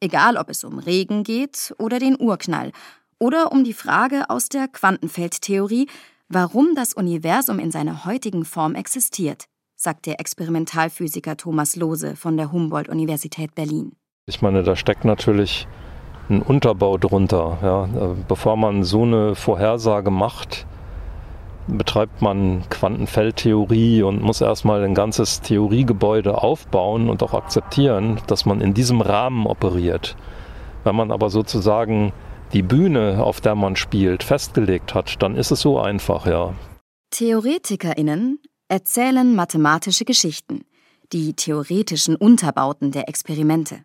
Egal, 0.00 0.36
ob 0.36 0.48
es 0.48 0.62
um 0.62 0.78
Regen 0.78 1.24
geht 1.24 1.74
oder 1.78 1.98
den 1.98 2.20
Urknall 2.20 2.72
oder 3.18 3.52
um 3.52 3.64
die 3.64 3.72
Frage 3.72 4.30
aus 4.30 4.48
der 4.48 4.68
Quantenfeldtheorie, 4.68 5.88
warum 6.28 6.74
das 6.74 6.92
Universum 6.92 7.58
in 7.58 7.70
seiner 7.70 8.04
heutigen 8.04 8.44
Form 8.44 8.74
existiert, 8.74 9.46
sagt 9.76 10.06
der 10.06 10.20
Experimentalphysiker 10.20 11.36
Thomas 11.36 11.76
Lohse 11.76 12.16
von 12.16 12.36
der 12.36 12.52
Humboldt-Universität 12.52 13.54
Berlin. 13.54 13.96
Ich 14.26 14.40
meine, 14.40 14.62
da 14.62 14.76
steckt 14.76 15.04
natürlich 15.04 15.66
ein 16.28 16.42
Unterbau 16.42 16.98
drunter. 16.98 17.58
Ja. 17.62 17.88
Bevor 18.28 18.56
man 18.56 18.84
so 18.84 19.02
eine 19.02 19.34
Vorhersage 19.34 20.10
macht, 20.10 20.66
betreibt 21.66 22.22
man 22.22 22.62
Quantenfeldtheorie 22.70 24.02
und 24.02 24.22
muss 24.22 24.40
erstmal 24.40 24.82
ein 24.82 24.94
ganzes 24.94 25.40
Theoriegebäude 25.40 26.42
aufbauen 26.42 27.08
und 27.08 27.22
auch 27.22 27.34
akzeptieren, 27.34 28.20
dass 28.26 28.46
man 28.46 28.60
in 28.60 28.74
diesem 28.74 29.00
Rahmen 29.00 29.46
operiert. 29.46 30.16
Wenn 30.84 30.96
man 30.96 31.12
aber 31.12 31.30
sozusagen 31.30 32.12
die 32.52 32.62
Bühne, 32.62 33.22
auf 33.22 33.40
der 33.40 33.54
man 33.54 33.76
spielt, 33.76 34.22
festgelegt 34.22 34.94
hat, 34.94 35.22
dann 35.22 35.36
ist 35.36 35.50
es 35.50 35.60
so 35.60 35.78
einfach, 35.78 36.26
ja. 36.26 36.52
TheoretikerInnen 37.10 38.40
erzählen 38.68 39.34
mathematische 39.34 40.04
Geschichten 40.04 40.64
die 41.12 41.34
theoretischen 41.34 42.16
Unterbauten 42.16 42.90
der 42.90 43.08
Experimente. 43.08 43.80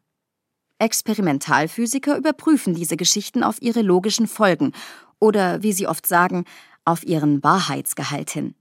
Experimentalphysiker 0.80 2.18
überprüfen 2.18 2.74
diese 2.74 2.98
Geschichten 2.98 3.44
auf 3.44 3.62
ihre 3.62 3.82
logischen 3.82 4.28
Folgen 4.28 4.74
oder, 5.20 5.64
wie 5.64 5.74
sie 5.74 5.88
oft 5.88 6.06
sagen, 6.06 6.46
auf 6.86 7.04
ihren 7.04 7.44
Wahrheitsgehalt 7.44 8.30
hin. 8.30 8.56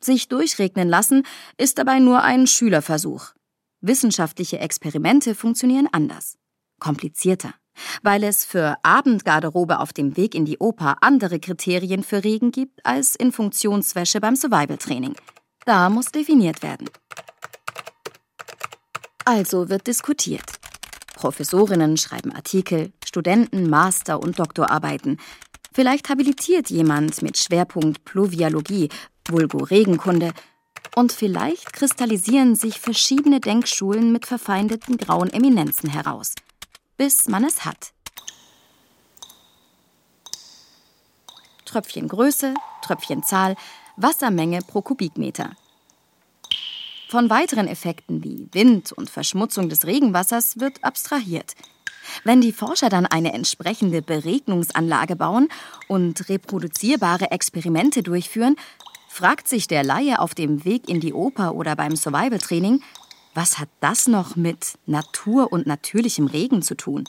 Sich 0.00 0.28
durchregnen 0.28 0.88
lassen 0.88 1.24
ist 1.56 1.78
dabei 1.78 1.98
nur 1.98 2.22
ein 2.22 2.46
Schülerversuch. 2.46 3.32
Wissenschaftliche 3.80 4.58
Experimente 4.58 5.34
funktionieren 5.34 5.88
anders, 5.92 6.36
komplizierter, 6.80 7.54
weil 8.02 8.24
es 8.24 8.44
für 8.44 8.76
Abendgarderobe 8.82 9.80
auf 9.80 9.92
dem 9.92 10.16
Weg 10.16 10.34
in 10.34 10.44
die 10.44 10.58
Oper 10.58 10.96
andere 11.00 11.40
Kriterien 11.40 12.02
für 12.02 12.24
Regen 12.24 12.52
gibt 12.52 12.84
als 12.86 13.16
in 13.16 13.32
Funktionswäsche 13.32 14.20
beim 14.20 14.36
Survival-Training. 14.36 15.14
Da 15.64 15.90
muss 15.90 16.06
definiert 16.06 16.62
werden. 16.62 16.88
Also 19.24 19.68
wird 19.68 19.86
diskutiert. 19.86 20.58
Professorinnen 21.18 21.96
schreiben 21.96 22.32
Artikel, 22.32 22.92
Studenten 23.04 23.68
Master- 23.68 24.20
und 24.20 24.38
Doktorarbeiten. 24.38 25.18
Vielleicht 25.72 26.10
habilitiert 26.10 26.70
jemand 26.70 27.22
mit 27.22 27.36
Schwerpunkt 27.36 28.04
Pluvialogie, 28.04 28.88
Vulgo-Regenkunde. 29.26 30.32
Und 30.94 31.10
vielleicht 31.10 31.72
kristallisieren 31.72 32.54
sich 32.54 32.78
verschiedene 32.78 33.40
Denkschulen 33.40 34.12
mit 34.12 34.26
verfeindeten 34.26 34.96
grauen 34.96 35.32
Eminenzen 35.32 35.90
heraus. 35.90 36.36
Bis 36.96 37.26
man 37.26 37.42
es 37.42 37.64
hat. 37.64 37.92
Tröpfchengröße, 41.64 42.54
Tröpfchenzahl, 42.82 43.56
Wassermenge 43.96 44.60
pro 44.60 44.82
Kubikmeter. 44.82 45.56
Von 47.08 47.30
weiteren 47.30 47.68
Effekten 47.68 48.22
wie 48.22 48.48
Wind 48.52 48.92
und 48.92 49.08
Verschmutzung 49.08 49.70
des 49.70 49.86
Regenwassers 49.86 50.60
wird 50.60 50.84
abstrahiert. 50.84 51.54
Wenn 52.22 52.42
die 52.42 52.52
Forscher 52.52 52.90
dann 52.90 53.06
eine 53.06 53.32
entsprechende 53.32 54.02
Beregnungsanlage 54.02 55.16
bauen 55.16 55.48
und 55.88 56.28
reproduzierbare 56.28 57.30
Experimente 57.30 58.02
durchführen, 58.02 58.56
fragt 59.08 59.48
sich 59.48 59.66
der 59.68 59.84
Laie 59.84 60.18
auf 60.18 60.34
dem 60.34 60.66
Weg 60.66 60.86
in 60.86 61.00
die 61.00 61.14
Oper 61.14 61.54
oder 61.54 61.76
beim 61.76 61.96
Survival-Training, 61.96 62.82
was 63.32 63.58
hat 63.58 63.70
das 63.80 64.06
noch 64.06 64.36
mit 64.36 64.78
Natur 64.84 65.50
und 65.50 65.66
natürlichem 65.66 66.26
Regen 66.26 66.60
zu 66.60 66.76
tun? 66.76 67.04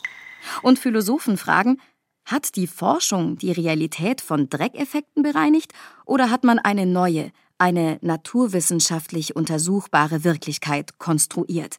Und 0.62 0.80
Philosophen 0.80 1.36
fragen, 1.36 1.82
hat 2.24 2.56
die 2.56 2.68
Forschung 2.68 3.38
die 3.38 3.52
Realität 3.52 4.22
von 4.22 4.48
Dreckeffekten 4.48 5.24
bereinigt 5.24 5.74
oder 6.06 6.30
hat 6.30 6.46
man 6.46 6.58
eine 6.58 6.86
neue, 6.86 7.32
eine 7.60 8.00
naturwissenschaftlich 8.02 9.36
untersuchbare 9.36 10.24
Wirklichkeit 10.24 10.98
konstruiert. 10.98 11.78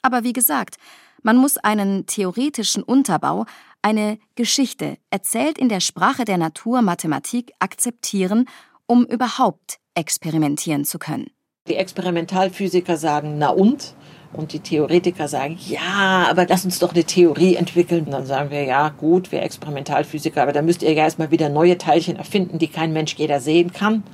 Aber 0.00 0.24
wie 0.24 0.32
gesagt, 0.32 0.76
man 1.22 1.36
muss 1.36 1.58
einen 1.58 2.06
theoretischen 2.06 2.82
Unterbau, 2.82 3.46
eine 3.82 4.18
Geschichte, 4.36 4.96
erzählt 5.10 5.58
in 5.58 5.68
der 5.68 5.80
Sprache 5.80 6.24
der 6.24 6.38
Naturmathematik, 6.38 7.52
akzeptieren, 7.58 8.48
um 8.86 9.04
überhaupt 9.04 9.78
experimentieren 9.94 10.84
zu 10.84 10.98
können. 10.98 11.26
Die 11.68 11.74
Experimentalphysiker 11.74 12.96
sagen, 12.96 13.38
na 13.38 13.48
und? 13.48 13.94
Und 14.32 14.52
die 14.52 14.60
Theoretiker 14.60 15.28
sagen, 15.28 15.58
ja, 15.66 16.26
aber 16.28 16.46
lass 16.46 16.64
uns 16.64 16.78
doch 16.78 16.92
eine 16.92 17.04
Theorie 17.04 17.56
entwickeln. 17.56 18.04
Und 18.04 18.12
dann 18.12 18.26
sagen 18.26 18.50
wir, 18.50 18.62
ja, 18.64 18.90
gut, 18.90 19.32
wir 19.32 19.42
Experimentalphysiker, 19.42 20.42
aber 20.42 20.52
da 20.52 20.62
müsst 20.62 20.82
ihr 20.82 20.92
ja 20.92 21.04
erstmal 21.04 21.30
wieder 21.30 21.48
neue 21.48 21.78
Teilchen 21.78 22.16
erfinden, 22.16 22.58
die 22.58 22.68
kein 22.68 22.92
Mensch 22.92 23.14
jeder 23.14 23.40
sehen 23.40 23.72
kann. 23.72 24.04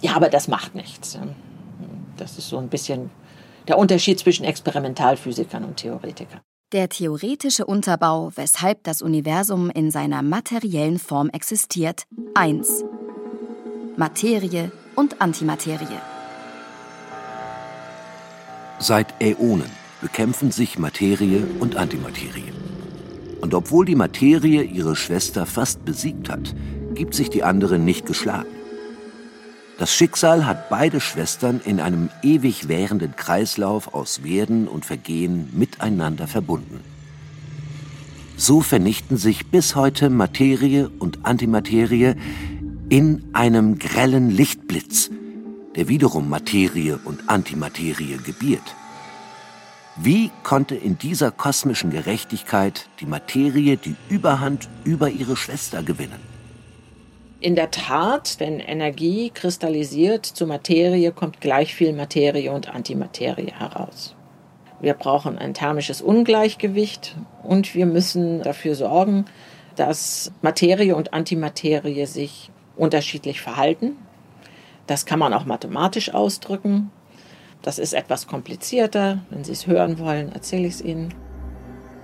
Ja, 0.00 0.14
aber 0.14 0.28
das 0.28 0.48
macht 0.48 0.74
nichts. 0.74 1.18
Das 2.16 2.38
ist 2.38 2.48
so 2.48 2.58
ein 2.58 2.68
bisschen 2.68 3.10
der 3.66 3.78
Unterschied 3.78 4.18
zwischen 4.18 4.44
Experimentalphysikern 4.44 5.64
und 5.64 5.76
Theoretikern. 5.76 6.40
Der 6.72 6.88
theoretische 6.88 7.64
Unterbau, 7.64 8.30
weshalb 8.34 8.84
das 8.84 9.00
Universum 9.00 9.70
in 9.70 9.90
seiner 9.90 10.22
materiellen 10.22 10.98
Form 10.98 11.30
existiert. 11.30 12.04
1. 12.34 12.84
Materie 13.96 14.70
und 14.94 15.20
Antimaterie. 15.20 15.86
Seit 18.78 19.20
Äonen 19.20 19.70
bekämpfen 20.00 20.52
sich 20.52 20.78
Materie 20.78 21.46
und 21.58 21.76
Antimaterie. 21.76 22.52
Und 23.40 23.54
obwohl 23.54 23.86
die 23.86 23.96
Materie 23.96 24.62
ihre 24.62 24.94
Schwester 24.94 25.46
fast 25.46 25.84
besiegt 25.84 26.28
hat, 26.28 26.54
gibt 26.94 27.14
sich 27.14 27.30
die 27.30 27.42
andere 27.42 27.78
nicht 27.78 28.06
geschlagen. 28.06 28.57
Das 29.78 29.94
Schicksal 29.94 30.44
hat 30.44 30.70
beide 30.70 31.00
Schwestern 31.00 31.60
in 31.64 31.78
einem 31.78 32.10
ewig 32.22 32.66
währenden 32.66 33.14
Kreislauf 33.14 33.94
aus 33.94 34.24
Werden 34.24 34.66
und 34.66 34.84
Vergehen 34.84 35.50
miteinander 35.56 36.26
verbunden. 36.26 36.80
So 38.36 38.60
vernichten 38.60 39.16
sich 39.16 39.46
bis 39.46 39.76
heute 39.76 40.10
Materie 40.10 40.88
und 40.88 41.24
Antimaterie 41.24 42.16
in 42.88 43.24
einem 43.34 43.78
grellen 43.78 44.30
Lichtblitz, 44.30 45.10
der 45.76 45.86
wiederum 45.86 46.28
Materie 46.28 46.98
und 47.04 47.28
Antimaterie 47.28 48.18
gebiert. 48.24 48.74
Wie 49.94 50.32
konnte 50.42 50.74
in 50.74 50.98
dieser 50.98 51.30
kosmischen 51.30 51.90
Gerechtigkeit 51.90 52.88
die 52.98 53.06
Materie 53.06 53.76
die 53.76 53.94
Überhand 54.08 54.68
über 54.82 55.08
ihre 55.08 55.36
Schwester 55.36 55.84
gewinnen? 55.84 56.27
In 57.40 57.54
der 57.54 57.70
Tat, 57.70 58.36
wenn 58.38 58.58
Energie 58.58 59.30
kristallisiert 59.30 60.26
zu 60.26 60.44
Materie, 60.44 61.12
kommt 61.12 61.40
gleich 61.40 61.72
viel 61.72 61.92
Materie 61.92 62.50
und 62.50 62.68
Antimaterie 62.68 63.52
heraus. 63.56 64.16
Wir 64.80 64.94
brauchen 64.94 65.38
ein 65.38 65.54
thermisches 65.54 66.02
Ungleichgewicht 66.02 67.16
und 67.44 67.76
wir 67.76 67.86
müssen 67.86 68.42
dafür 68.42 68.74
sorgen, 68.74 69.24
dass 69.76 70.32
Materie 70.42 70.96
und 70.96 71.12
Antimaterie 71.12 72.06
sich 72.06 72.50
unterschiedlich 72.76 73.40
verhalten. 73.40 73.96
Das 74.88 75.06
kann 75.06 75.20
man 75.20 75.32
auch 75.32 75.44
mathematisch 75.44 76.12
ausdrücken. 76.12 76.90
Das 77.62 77.78
ist 77.78 77.92
etwas 77.92 78.26
komplizierter. 78.26 79.20
Wenn 79.30 79.44
Sie 79.44 79.52
es 79.52 79.68
hören 79.68 80.00
wollen, 80.00 80.32
erzähle 80.32 80.66
ich 80.66 80.74
es 80.74 80.82
Ihnen. 80.82 81.14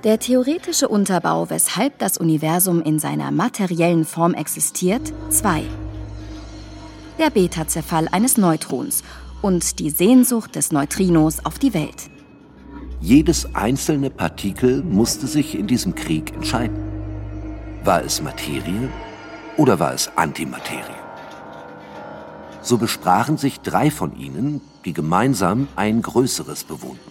Der 0.05 0.19
theoretische 0.19 0.87
Unterbau, 0.87 1.49
weshalb 1.49 1.99
das 1.99 2.19
Universum 2.19 2.83
in 2.83 2.99
seiner 2.99 3.31
materiellen 3.31 4.05
Form 4.05 4.35
existiert, 4.35 5.15
2. 5.31 5.63
Der 7.19 7.31
Beta-Zerfall 7.31 8.09
eines 8.13 8.37
Neutrons 8.37 9.03
und 9.41 9.79
die 9.79 9.89
Sehnsucht 9.89 10.57
des 10.57 10.73
Neutrinos 10.73 11.47
auf 11.47 11.59
die 11.59 11.73
Welt. 11.73 12.11
Jedes 13.01 13.55
einzelne 13.55 14.11
Partikel 14.11 14.83
musste 14.83 15.27
sich 15.27 15.59
in 15.59 15.67
diesem 15.67 15.95
Krieg 15.95 16.35
entscheiden. 16.35 16.77
War 17.83 18.05
es 18.05 18.21
Materie 18.21 18.91
oder 19.57 19.79
war 19.79 19.95
es 19.95 20.11
Antimaterie? 20.17 21.01
So 22.61 22.77
besprachen 22.77 23.39
sich 23.39 23.61
drei 23.61 23.91
von 23.91 24.15
ihnen, 24.19 24.61
die 24.85 24.93
gemeinsam 24.93 25.67
ein 25.77 26.03
Größeres 26.03 26.65
bewohnten. 26.65 27.11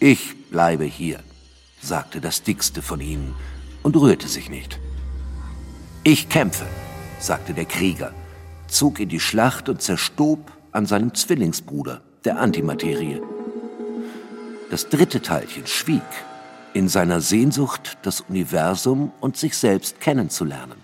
Ich 0.00 0.48
bleibe 0.50 0.84
hier, 0.84 1.18
sagte 1.80 2.20
das 2.20 2.42
dickste 2.42 2.82
von 2.82 3.00
ihnen 3.00 3.34
und 3.82 3.96
rührte 3.96 4.28
sich 4.28 4.50
nicht. 4.50 4.80
Ich 6.04 6.28
kämpfe, 6.28 6.66
sagte 7.20 7.54
der 7.54 7.64
Krieger, 7.64 8.12
zog 8.68 9.00
in 9.00 9.08
die 9.08 9.20
Schlacht 9.20 9.68
und 9.68 9.82
zerstob 9.82 10.52
an 10.72 10.86
seinem 10.86 11.14
Zwillingsbruder, 11.14 12.02
der 12.24 12.38
Antimaterie. 12.38 13.20
Das 14.70 14.88
dritte 14.88 15.22
Teilchen 15.22 15.66
schwieg 15.66 16.02
in 16.74 16.88
seiner 16.88 17.20
Sehnsucht, 17.20 17.98
das 18.02 18.20
Universum 18.20 19.12
und 19.20 19.36
sich 19.36 19.56
selbst 19.56 20.00
kennenzulernen. 20.00 20.76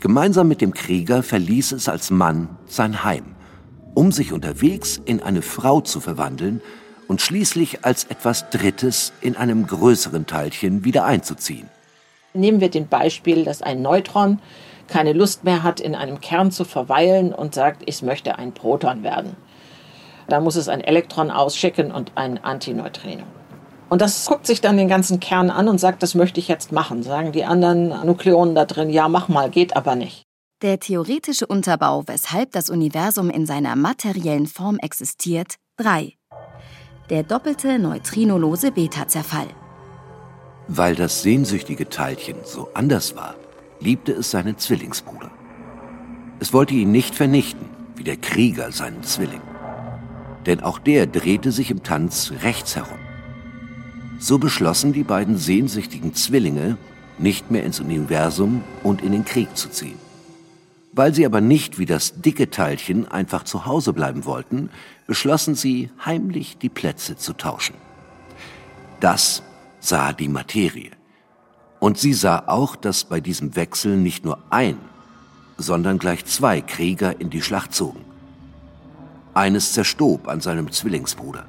Gemeinsam 0.00 0.46
mit 0.46 0.60
dem 0.60 0.72
Krieger 0.72 1.22
verließ 1.22 1.72
es 1.72 1.88
als 1.88 2.10
Mann 2.10 2.48
sein 2.66 3.02
Heim, 3.02 3.34
um 3.94 4.12
sich 4.12 4.32
unterwegs 4.32 5.00
in 5.04 5.20
eine 5.20 5.42
Frau 5.42 5.80
zu 5.80 6.00
verwandeln 6.00 6.60
und 7.08 7.20
schließlich 7.20 7.84
als 7.84 8.04
etwas 8.04 8.50
Drittes 8.50 9.12
in 9.20 9.36
einem 9.36 9.66
größeren 9.66 10.26
Teilchen 10.26 10.84
wieder 10.84 11.04
einzuziehen. 11.04 11.68
Nehmen 12.34 12.60
wir 12.60 12.70
den 12.70 12.86
Beispiel, 12.86 13.44
dass 13.44 13.62
ein 13.62 13.82
Neutron 13.82 14.38
keine 14.86 15.12
Lust 15.12 15.44
mehr 15.44 15.62
hat, 15.62 15.80
in 15.80 15.94
einem 15.94 16.20
Kern 16.20 16.50
zu 16.50 16.64
verweilen 16.64 17.34
und 17.34 17.54
sagt, 17.54 17.82
ich 17.86 18.02
möchte 18.02 18.38
ein 18.38 18.52
Proton 18.52 19.02
werden. 19.02 19.36
Da 20.28 20.40
muss 20.40 20.56
es 20.56 20.68
ein 20.68 20.82
Elektron 20.82 21.30
ausschicken 21.30 21.90
und 21.90 22.12
ein 22.14 22.42
Antineutrino. 22.42 23.24
Und 23.88 24.02
das 24.02 24.26
guckt 24.26 24.46
sich 24.46 24.60
dann 24.60 24.76
den 24.76 24.88
ganzen 24.88 25.18
Kern 25.18 25.48
an 25.48 25.68
und 25.68 25.78
sagt, 25.78 26.02
das 26.02 26.14
möchte 26.14 26.40
ich 26.40 26.48
jetzt 26.48 26.72
machen. 26.72 27.02
Sagen 27.02 27.32
die 27.32 27.44
anderen 27.44 27.88
Nukleonen 28.04 28.54
da 28.54 28.66
drin, 28.66 28.90
ja, 28.90 29.08
mach 29.08 29.28
mal, 29.28 29.48
geht 29.48 29.76
aber 29.76 29.94
nicht. 29.94 30.24
Der 30.60 30.78
theoretische 30.78 31.46
Unterbau, 31.46 32.02
weshalb 32.06 32.52
das 32.52 32.68
Universum 32.68 33.30
in 33.30 33.46
seiner 33.46 33.76
materiellen 33.76 34.46
Form 34.46 34.78
existiert, 34.78 35.54
3 35.78 36.17
der 37.10 37.22
doppelte 37.22 37.78
neutrinolose 37.78 38.70
Beta-Zerfall. 38.70 39.48
Weil 40.68 40.94
das 40.94 41.22
sehnsüchtige 41.22 41.88
Teilchen 41.88 42.36
so 42.44 42.68
anders 42.74 43.16
war, 43.16 43.34
liebte 43.80 44.12
es 44.12 44.30
seinen 44.30 44.58
Zwillingsbruder. 44.58 45.30
Es 46.40 46.52
wollte 46.52 46.74
ihn 46.74 46.92
nicht 46.92 47.14
vernichten, 47.14 47.66
wie 47.96 48.04
der 48.04 48.18
Krieger 48.18 48.72
seinen 48.72 49.02
Zwilling. 49.02 49.40
denn 50.46 50.60
auch 50.60 50.78
der 50.78 51.06
drehte 51.06 51.52
sich 51.52 51.70
im 51.70 51.82
Tanz 51.82 52.32
rechts 52.42 52.76
herum. 52.76 52.98
So 54.18 54.38
beschlossen 54.38 54.92
die 54.92 55.04
beiden 55.04 55.36
sehnsüchtigen 55.36 56.14
Zwillinge, 56.14 56.78
nicht 57.18 57.50
mehr 57.50 57.64
ins 57.64 57.80
Universum 57.80 58.64
und 58.82 59.02
in 59.02 59.12
den 59.12 59.24
Krieg 59.24 59.56
zu 59.56 59.68
ziehen. 59.68 59.98
Weil 60.92 61.14
sie 61.14 61.26
aber 61.26 61.40
nicht 61.40 61.78
wie 61.78 61.86
das 61.86 62.20
dicke 62.20 62.50
Teilchen 62.50 63.06
einfach 63.06 63.44
zu 63.44 63.66
Hause 63.66 63.92
bleiben 63.92 64.24
wollten, 64.24 64.70
beschlossen 65.06 65.54
sie, 65.54 65.90
heimlich 66.04 66.58
die 66.58 66.68
Plätze 66.68 67.16
zu 67.16 67.32
tauschen. 67.34 67.76
Das 69.00 69.42
sah 69.80 70.12
die 70.12 70.28
Materie. 70.28 70.90
Und 71.80 71.98
sie 71.98 72.12
sah 72.12 72.44
auch, 72.46 72.74
dass 72.74 73.04
bei 73.04 73.20
diesem 73.20 73.54
Wechsel 73.54 73.96
nicht 73.96 74.24
nur 74.24 74.38
ein, 74.50 74.78
sondern 75.56 75.98
gleich 75.98 76.24
zwei 76.24 76.60
Krieger 76.60 77.20
in 77.20 77.30
die 77.30 77.42
Schlacht 77.42 77.74
zogen. 77.74 78.04
Eines 79.34 79.72
zerstob 79.72 80.26
an 80.26 80.40
seinem 80.40 80.72
Zwillingsbruder. 80.72 81.44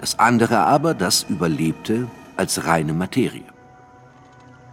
Das 0.00 0.18
andere 0.18 0.58
aber, 0.58 0.94
das 0.94 1.24
überlebte 1.28 2.08
als 2.36 2.66
reine 2.66 2.92
Materie. 2.92 3.44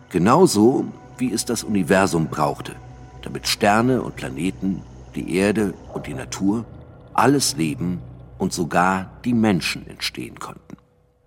Genauso, 0.10 0.86
wie 1.18 1.32
es 1.32 1.46
das 1.46 1.64
Universum 1.64 2.28
brauchte, 2.28 2.76
damit 3.22 3.48
Sterne 3.48 4.02
und 4.02 4.16
Planeten, 4.16 4.82
die 5.16 5.36
Erde 5.36 5.74
und 5.94 6.08
die 6.08 6.14
Natur, 6.14 6.66
alles 7.14 7.58
Leben 7.58 8.02
und 8.38 8.54
sogar 8.54 9.10
die 9.26 9.34
Menschen 9.34 9.88
entstehen 9.88 10.40
konnten. 10.40 10.78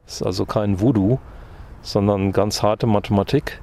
Es 0.07 0.15
ist 0.15 0.27
also 0.27 0.47
kein 0.47 0.81
Voodoo, 0.81 1.19
sondern 1.83 2.33
ganz 2.33 2.63
harte 2.63 2.87
Mathematik. 2.87 3.61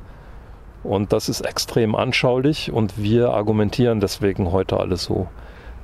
Und 0.84 1.12
das 1.12 1.28
ist 1.28 1.42
extrem 1.42 1.96
anschaulich 1.96 2.72
und 2.72 2.98
wir 2.98 3.32
argumentieren 3.32 4.00
deswegen 4.00 4.52
heute 4.52 4.80
alles 4.80 5.04
so. 5.04 5.28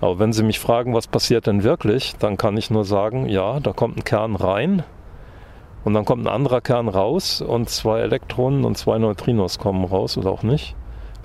Aber 0.02 0.20
wenn 0.20 0.34
Sie 0.34 0.44
mich 0.44 0.60
fragen, 0.60 0.94
was 0.94 1.08
passiert 1.08 1.48
denn 1.48 1.64
wirklich, 1.64 2.16
dann 2.20 2.38
kann 2.38 2.58
ich 2.58 2.70
nur 2.70 2.86
sagen, 2.86 3.28
ja, 3.28 3.60
da 3.60 3.74
kommt 3.74 3.98
ein 3.98 4.04
Kern 4.04 4.36
rein 4.36 4.84
und 5.84 5.94
dann 5.94 6.06
kommt 6.06 6.24
ein 6.26 6.34
anderer 6.34 6.62
Kern 6.62 6.88
raus 6.88 7.42
und 7.42 7.70
zwei 7.70 8.00
Elektronen 8.00 8.66
und 8.66 8.78
zwei 8.78 8.98
Neutrinos 8.98 9.60
kommen 9.60 9.84
raus 9.86 10.18
oder 10.18 10.32
auch 10.32 10.44
nicht. 10.44 10.76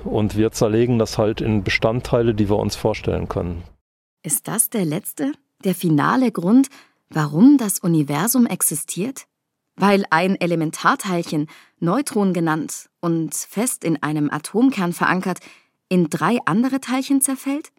Und 0.04 0.36
wir 0.36 0.52
zerlegen 0.52 0.98
das 0.98 1.18
halt 1.18 1.40
in 1.40 1.62
Bestandteile, 1.62 2.34
die 2.34 2.48
wir 2.48 2.58
uns 2.58 2.76
vorstellen 2.76 3.28
können. 3.28 3.62
Ist 4.22 4.48
das 4.48 4.70
der 4.70 4.84
letzte, 4.84 5.32
der 5.64 5.74
finale 5.74 6.32
Grund, 6.32 6.68
warum 7.08 7.58
das 7.58 7.78
Universum 7.78 8.46
existiert? 8.46 9.26
Weil 9.76 10.04
ein 10.10 10.38
Elementarteilchen, 10.40 11.48
Neutron 11.78 12.34
genannt 12.34 12.90
und 13.00 13.34
fest 13.34 13.84
in 13.84 14.02
einem 14.02 14.30
Atomkern 14.30 14.92
verankert, 14.92 15.38
in 15.88 16.10
drei 16.10 16.38
andere 16.44 16.80
Teilchen 16.80 17.20
zerfällt? 17.20 17.72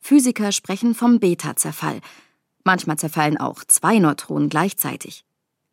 Physiker 0.00 0.52
sprechen 0.52 0.94
vom 0.94 1.20
Beta-Zerfall. 1.20 2.00
Manchmal 2.64 2.98
zerfallen 2.98 3.38
auch 3.38 3.64
zwei 3.64 3.98
Neutronen 3.98 4.48
gleichzeitig. 4.48 5.24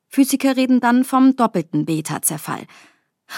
Physiker 0.07 0.57
reden 0.57 0.79
dann 0.79 1.03
vom 1.03 1.35
doppelten 1.35 1.85
Beta-Zerfall. 1.85 2.65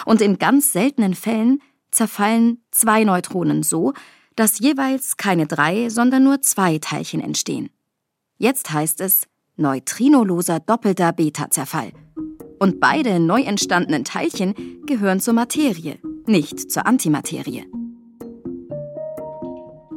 Und 0.06 0.22
in 0.22 0.40
ganz 0.40 0.72
seltenen 0.72 1.16
Fällen 1.16 1.62
zerfallen 1.92 2.64
zwei 2.72 3.04
Neutronen 3.04 3.64
so, 3.64 3.94
dass 4.36 4.60
jeweils 4.60 5.18
keine 5.18 5.46
drei, 5.46 5.90
sondern 5.90 6.24
nur 6.24 6.42
zwei 6.42 6.78
Teilchen 6.80 7.22
entstehen. 7.22 7.70
Jetzt 8.38 8.72
heißt 8.72 9.02
es 9.02 9.28
neutrinoloser 9.58 10.60
doppelter 10.60 11.14
Beta-Zerfall. 11.14 11.92
Und 12.60 12.80
beide 12.80 13.20
neu 13.20 13.42
entstandenen 13.42 14.06
Teilchen 14.06 14.84
gehören 14.86 15.20
zur 15.20 15.34
Materie, 15.34 16.00
nicht 16.26 16.72
zur 16.72 16.86
Antimaterie. 16.86 17.66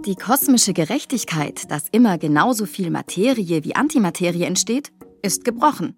Die 0.07 0.17
kosmische 0.17 0.75
Gerechtigkeit, 0.75 1.71
dass 1.71 1.89
immer 1.91 2.19
genauso 2.19 2.67
viel 2.67 2.91
Materie 2.91 3.65
wie 3.65 3.75
Antimaterie 3.75 4.45
entsteht, 4.45 4.93
ist 5.23 5.45
gebrochen. 5.45 5.95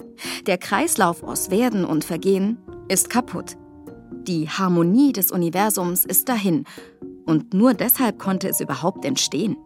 Der 0.46 0.58
Kreislauf 0.58 1.24
aus 1.24 1.50
Werden 1.50 1.84
und 1.84 2.04
Vergehen 2.04 2.58
ist 2.88 3.10
kaputt. 3.10 3.56
Die 4.26 4.48
Harmonie 4.48 5.12
des 5.12 5.30
Universums 5.30 6.04
ist 6.04 6.28
dahin. 6.28 6.64
Und 7.24 7.54
nur 7.54 7.74
deshalb 7.74 8.18
konnte 8.18 8.48
es 8.48 8.60
überhaupt 8.60 9.04
entstehen. 9.04 9.56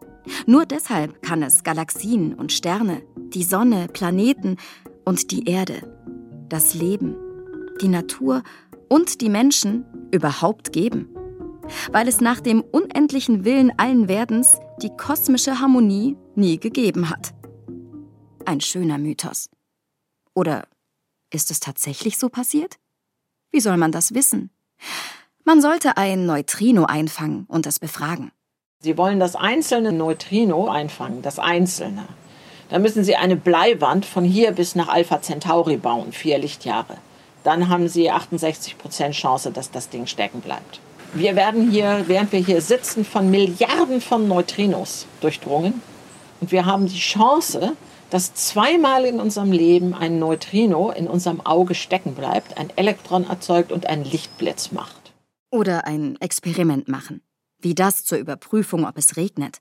Nur 0.47 0.67
deshalb 0.67 1.23
kann 1.23 1.43
es 1.43 1.65
Galaxien 1.65 2.35
und 2.35 2.53
Sterne, 2.53 3.03
die 3.35 3.45
Sonne, 3.45 3.89
Planeten 3.89 4.57
und 5.05 5.31
die 5.31 5.45
Erde, 5.45 5.83
das 6.49 6.75
Leben, 6.75 7.17
die 7.81 7.89
Natur 7.89 8.43
und 8.89 9.21
die 9.21 9.29
Menschen 9.29 9.85
überhaupt 10.11 10.73
geben 10.73 11.09
weil 11.93 12.09
es 12.09 12.21
nach 12.21 12.41
dem 12.41 12.61
unendlichen 12.61 13.45
Willen 13.45 13.73
allen 13.79 14.09
Werdens 14.09 14.59
die 14.83 14.91
kosmische 14.91 15.61
Harmonie 15.61 16.17
nie 16.35 16.59
gegeben 16.59 17.11
hat. 17.11 17.35
Ein 18.45 18.61
schöner 18.61 18.99
Mythos. 18.99 19.51
Oder 20.35 20.67
ist 21.33 21.51
es 21.51 21.61
tatsächlich 21.61 22.19
so 22.19 22.29
passiert? 22.29 22.79
Wie 23.53 23.61
soll 23.61 23.77
man 23.77 23.93
das 23.93 24.15
wissen? 24.15 24.51
Man 25.45 25.61
sollte 25.61 25.97
ein 25.97 26.27
Neutrino 26.27 26.85
einfangen 26.85 27.47
und 27.49 27.67
es 27.67 27.79
befragen. 27.81 28.31
Sie 28.79 28.97
wollen 28.97 29.19
das 29.19 29.35
einzelne 29.35 29.93
Neutrino 29.93 30.69
einfangen, 30.69 31.23
das 31.23 31.39
einzelne. 31.39 32.07
Da 32.69 32.79
müssen 32.79 33.03
Sie 33.03 33.17
eine 33.17 33.37
Bleiwand 33.37 34.07
von 34.07 34.25
hier 34.25 34.53
bis 34.53 34.77
nach 34.77 34.89
Alpha 34.89 35.21
Centauri 35.21 35.77
bauen, 35.77 36.13
vier 36.13 36.39
Lichtjahre. 36.39 36.97
Dann 37.43 37.69
haben 37.69 37.89
Sie 37.89 38.11
68 38.11 38.79
Prozent 38.79 39.15
Chance, 39.15 39.51
dass 39.51 39.71
das 39.71 39.89
Ding 39.89 40.07
stecken 40.07 40.41
bleibt. 40.41 40.81
Wir 41.13 41.35
werden 41.35 41.71
hier, 41.71 42.05
während 42.07 42.31
wir 42.31 42.39
hier 42.39 42.61
sitzen, 42.61 43.05
von 43.05 43.31
Milliarden 43.31 44.01
von 44.01 44.29
Neutrinos 44.29 45.07
durchdrungen. 45.21 45.83
Und 46.41 46.53
wir 46.53 46.65
haben 46.65 46.87
die 46.87 46.99
Chance, 46.99 47.77
dass 48.11 48.35
zweimal 48.35 49.05
in 49.05 49.21
unserem 49.21 49.53
Leben 49.53 49.95
ein 49.95 50.19
Neutrino 50.19 50.91
in 50.91 51.07
unserem 51.07 51.41
Auge 51.41 51.75
stecken 51.75 52.15
bleibt, 52.15 52.59
ein 52.59 52.71
Elektron 52.77 53.29
erzeugt 53.29 53.73
und 53.73 53.87
einen 53.87 54.05
Lichtblitz 54.05 54.73
macht. 54.73 55.13
Oder 55.51 55.87
ein 55.87 56.17
Experiment 56.21 56.89
machen. 56.89 57.23
Wie 57.61 57.75
das 57.75 58.05
zur 58.05 58.19
Überprüfung, 58.19 58.87
ob 58.87 58.99
es 58.99 59.17
regnet. 59.17 59.59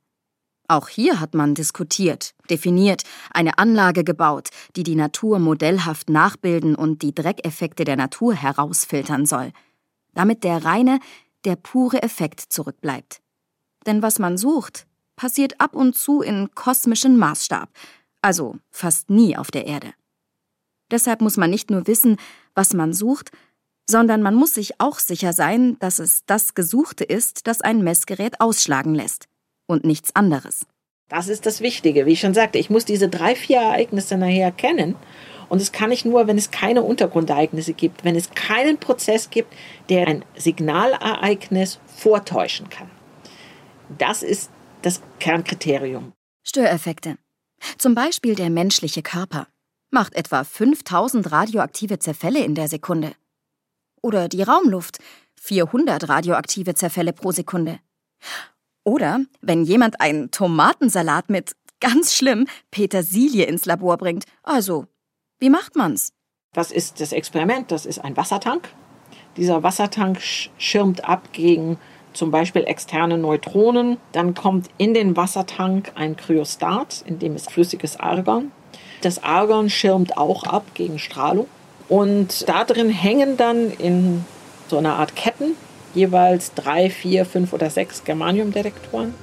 Auch 0.68 0.88
hier 0.88 1.20
hat 1.20 1.34
man 1.34 1.56
diskutiert, 1.56 2.36
definiert, 2.50 3.04
eine 3.32 3.58
Anlage 3.58 4.04
gebaut, 4.04 4.50
die 4.76 4.84
die 4.84 4.96
Natur 4.96 5.40
modellhaft 5.40 6.10
nachbilden 6.10 6.76
und 6.76 7.02
die 7.02 7.14
Dreckeffekte 7.14 7.86
der 7.86 7.96
Natur 7.96 8.36
herausfiltern 8.36 9.26
soll. 9.26 9.52
Damit 10.14 10.44
der 10.44 10.64
reine, 10.64 11.00
der 11.44 11.56
pure 11.56 12.04
Effekt 12.04 12.40
zurückbleibt. 12.40 13.20
Denn 13.88 14.04
was 14.04 14.20
man 14.20 14.38
sucht, 14.38 14.86
passiert 15.16 15.60
ab 15.60 15.76
und 15.76 15.96
zu 15.96 16.22
in 16.22 16.52
kosmischen 16.54 17.18
Maßstab, 17.18 17.70
also 18.22 18.56
fast 18.72 19.10
nie 19.10 19.38
auf 19.38 19.52
der 19.52 19.66
Erde. 19.68 19.94
Deshalb 20.92 21.22
muss 21.22 21.38
man 21.38 21.50
nicht 21.50 21.70
nur 21.70 21.88
wissen, 21.88 22.18
was 22.56 22.74
man 22.74 22.94
sucht, 22.94 23.32
sondern 23.90 24.22
man 24.22 24.36
muss 24.36 24.54
sich 24.54 24.80
auch 24.80 25.00
sicher 25.00 25.34
sein, 25.34 25.78
dass 25.80 26.00
es 26.00 26.26
das 26.26 26.54
Gesuchte 26.54 27.04
ist, 27.04 27.48
das 27.48 27.62
ein 27.62 27.84
Messgerät 27.84 28.40
ausschlagen 28.40 28.94
lässt 28.94 29.28
und 29.68 29.84
nichts 29.84 30.16
anderes. 30.16 30.66
Das 31.10 31.28
ist 31.28 31.46
das 31.46 31.62
Wichtige. 31.62 32.06
Wie 32.06 32.14
ich 32.14 32.20
schon 32.20 32.36
sagte, 32.36 32.60
ich 32.60 32.70
muss 32.70 32.86
diese 32.86 33.10
drei, 33.10 33.36
vier 33.36 33.58
Ereignisse 33.58 34.18
nachher 34.18 34.52
kennen 34.52 34.96
und 35.50 35.60
das 35.60 35.72
kann 35.72 35.92
ich 35.92 36.06
nur, 36.06 36.28
wenn 36.28 36.38
es 36.38 36.52
keine 36.52 36.84
Untergrundereignisse 36.84 37.74
gibt, 37.74 38.04
wenn 38.04 38.16
es 38.16 38.30
keinen 38.32 38.78
Prozess 38.78 39.32
gibt, 39.32 39.54
der 39.90 40.08
ein 40.08 40.24
Signalereignis 40.36 41.80
vortäuschen 41.88 42.70
kann. 42.70 42.90
Das 43.98 44.22
ist 44.22 44.52
das 44.84 45.02
Kernkriterium. 45.20 46.14
Störeffekte. 46.44 47.18
Zum 47.78 47.96
Beispiel 47.96 48.36
der 48.36 48.50
menschliche 48.50 49.02
Körper 49.02 49.48
macht 49.92 50.16
etwa 50.16 50.44
5000 50.44 51.32
radioaktive 51.32 52.00
Zerfälle 52.00 52.44
in 52.44 52.56
der 52.56 52.68
Sekunde. 52.68 53.14
Oder 54.02 54.28
die 54.28 54.44
Raumluft, 54.44 55.00
400 55.42 56.08
radioaktive 56.10 56.76
Zerfälle 56.76 57.14
pro 57.14 57.32
Sekunde. 57.32 57.80
Oder 58.84 59.22
wenn 59.42 59.64
jemand 59.64 60.02
einen 60.02 60.32
Tomatensalat 60.32 61.30
mit, 61.30 61.56
ganz 61.80 62.14
schlimm, 62.14 62.48
Petersilie 62.72 63.46
ins 63.46 63.66
Labor 63.66 63.98
bringt, 63.98 64.26
also 64.44 64.86
wie 65.40 65.50
macht 65.50 65.76
man's? 65.76 66.14
Das 66.54 66.72
ist 66.72 67.00
das 67.00 67.12
Experiment, 67.12 67.72
das 67.72 67.86
ist 67.86 68.00
ein 68.00 68.18
Wassertank. 68.18 68.70
Dieser 69.38 69.64
Wassertank 69.64 70.20
schirmt 70.22 71.06
ab 71.06 71.30
gegen 71.32 71.78
zum 72.14 72.32
Beispiel 72.32 72.64
externe 72.64 73.18
Neutronen. 73.18 73.98
Dann 74.12 74.34
kommt 74.34 74.70
in 74.78 74.94
den 74.94 75.16
Wassertank 75.16 75.92
ein 75.96 76.16
Kryostat, 76.16 77.04
in 77.06 77.20
dem 77.20 77.36
ist 77.36 77.52
flüssiges 77.52 78.00
Argon. 78.00 78.52
Das 79.02 79.24
Argon 79.24 79.70
schirmt 79.70 80.18
auch 80.18 80.44
ab 80.44 80.66
gegen 80.74 81.00
Strahlung. 81.00 81.48
Und 81.88 82.48
da 82.48 82.64
drin 82.66 82.90
hängen 82.90 83.38
dann 83.38 83.72
in 83.72 84.26
so 84.68 84.78
einer 84.78 84.96
Art 84.96 85.16
Ketten 85.16 85.56
jeweils 85.96 86.54
drei, 86.54 86.90
vier, 86.90 87.26
fünf 87.26 87.54
oder 87.54 87.70
sechs 87.70 88.04
Germaniumdetektoren. 88.04 89.14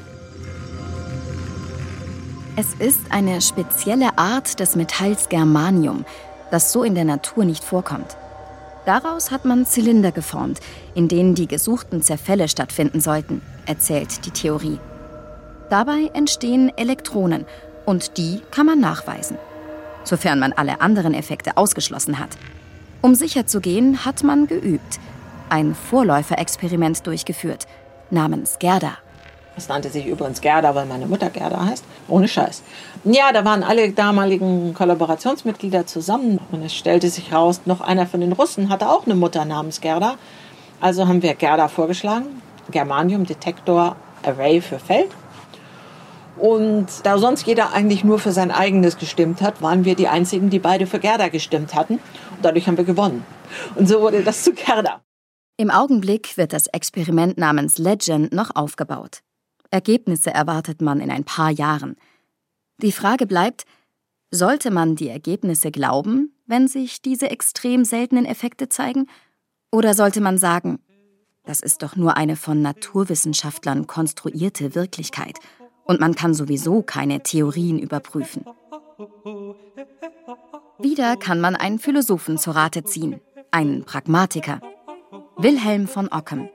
Es 2.57 2.73
ist 2.75 3.01
eine 3.11 3.41
spezielle 3.43 4.19
Art 4.19 4.59
des 4.61 4.77
Metalls 4.77 5.29
Germanium, 5.29 6.05
das 6.51 6.73
so 6.73 6.83
in 6.83 6.95
der 6.95 7.05
Natur 7.05 7.45
nicht 7.45 7.63
vorkommt. 7.63 8.17
Daraus 8.87 9.33
hat 9.33 9.45
man 9.45 9.67
Zylinder 9.67 10.13
geformt, 10.13 10.61
in 10.95 11.09
denen 11.09 11.35
die 11.35 11.49
gesuchten 11.49 12.03
Zerfälle 12.03 12.49
stattfinden 12.49 13.01
sollten, 13.01 13.43
erzählt 13.67 14.25
die 14.25 14.31
Theorie. 14.31 14.79
Dabei 15.69 16.11
entstehen 16.15 16.73
Elektronen 16.77 17.45
Und 17.85 18.17
die 18.17 18.41
kann 18.53 18.67
man 18.67 18.81
nachweisen, 18.81 19.39
sofern 20.05 20.39
man 20.39 20.53
alle 20.53 20.81
anderen 20.81 21.15
Effekte 21.15 21.57
ausgeschlossen 21.57 22.19
hat. 22.21 22.39
Um 23.03 23.15
sicher 23.15 23.47
zu 23.47 23.61
gehen, 23.61 24.05
hat 24.05 24.23
man 24.23 24.47
geübt, 24.47 25.01
ein 25.49 25.75
Vorläuferexperiment 25.75 27.07
durchgeführt, 27.07 27.67
namens 28.11 28.59
Gerda. 28.59 28.99
Das 29.57 29.69
nannte 29.69 29.89
sich 29.89 30.07
übrigens 30.07 30.43
Gerda, 30.43 30.75
weil 30.75 30.85
meine 30.85 31.07
Mutter 31.07 31.31
Gerda 31.31 31.65
heißt. 31.65 31.83
Ohne 32.09 32.29
Scheiß. 32.29 32.63
Ja, 33.05 33.33
da 33.33 33.45
waren 33.45 33.63
alle 33.63 33.91
damaligen 33.91 34.75
Kollaborationsmitglieder 34.75 35.87
zusammen. 35.87 36.39
Und 36.53 36.63
es 36.63 36.75
stellte 36.75 37.09
sich 37.09 37.31
heraus, 37.31 37.63
noch 37.65 37.81
einer 37.81 38.07
von 38.07 38.21
den 38.21 38.33
Russen 38.33 38.69
hatte 38.69 38.89
auch 38.89 39.07
eine 39.07 39.15
Mutter 39.15 39.47
namens 39.47 39.81
Gerda. 39.81 40.17
Also 40.81 41.09
haben 41.09 41.23
wir 41.23 41.35
Gerda 41.35 41.69
vorgeschlagen. 41.69 42.43
Germanium 42.71 43.25
Detektor 43.25 43.97
Array 44.23 44.61
für 44.61 44.79
Feld. 44.79 45.09
Und 46.37 46.87
da 47.05 47.17
sonst 47.17 47.47
jeder 47.47 47.73
eigentlich 47.73 48.05
nur 48.05 48.19
für 48.19 48.33
sein 48.33 48.51
eigenes 48.51 48.99
gestimmt 48.99 49.41
hat, 49.41 49.63
waren 49.63 49.87
wir 49.87 49.95
die 49.95 50.09
einzigen, 50.09 50.51
die 50.51 50.59
beide 50.59 50.87
für 50.87 50.99
Gerda 50.99 51.29
gestimmt 51.29 51.75
hatten. 51.75 51.95
Und 51.95 52.43
dadurch 52.43 52.67
haben 52.67 52.77
wir 52.77 52.85
gewonnen. 52.85 53.25
Und 53.75 53.89
so 53.89 54.03
wurde 54.03 54.23
das 54.23 54.43
zu 54.43 54.53
Gerda. 54.53 55.01
Im 55.57 55.71
Augenblick 55.71 56.37
wird 56.37 56.53
das 56.53 56.67
Experiment 56.67 57.39
namens 57.39 57.79
Legend 57.79 58.35
noch 58.35 58.51
aufgebaut. 58.55 59.21
Ergebnisse 59.71 60.33
erwartet 60.33 60.81
man 60.81 61.01
in 61.01 61.11
ein 61.11 61.25
paar 61.25 61.51
Jahren. 61.51 61.97
Die 62.83 62.93
Frage 62.93 63.27
bleibt, 63.27 63.65
sollte 64.31 64.71
man 64.71 64.97
die 64.97 65.09
Ergebnisse 65.09 65.71
glauben, 65.71 66.35
wenn 66.47 66.69
sich 66.69 67.01
diese 67.01 67.31
extrem 67.31 67.85
seltenen 67.85 68.27
Effekte 68.27 68.69
zeigen? 68.69 69.07
Oder 69.71 69.95
sollte 69.95 70.21
man 70.21 70.39
sagen, 70.39 70.79
das 71.45 71.61
ist 71.61 71.83
doch 71.83 71.97
nur 71.97 72.17
eine 72.17 72.37
von 72.37 72.61
Naturwissenschaftlern 72.61 73.87
konstruierte 73.87 74.75
Wirklichkeit 74.75 75.39
und 75.85 76.01
man 76.01 76.15
kann 76.15 76.35
sowieso 76.35 76.83
keine 76.83 77.23
Theorien 77.23 77.79
überprüfen? 77.79 78.45
Wieder 80.79 81.17
kann 81.17 81.41
man 81.41 81.57
einen 81.57 81.79
Philosophen 81.79 82.37
zu 82.37 82.51
Rate 82.51 82.85
ziehen, 82.85 83.21
einen 83.51 83.85
Pragmatiker, 83.85 84.61
Wilhelm 85.37 85.87
von 85.87 86.09
Ockham. 86.09 86.51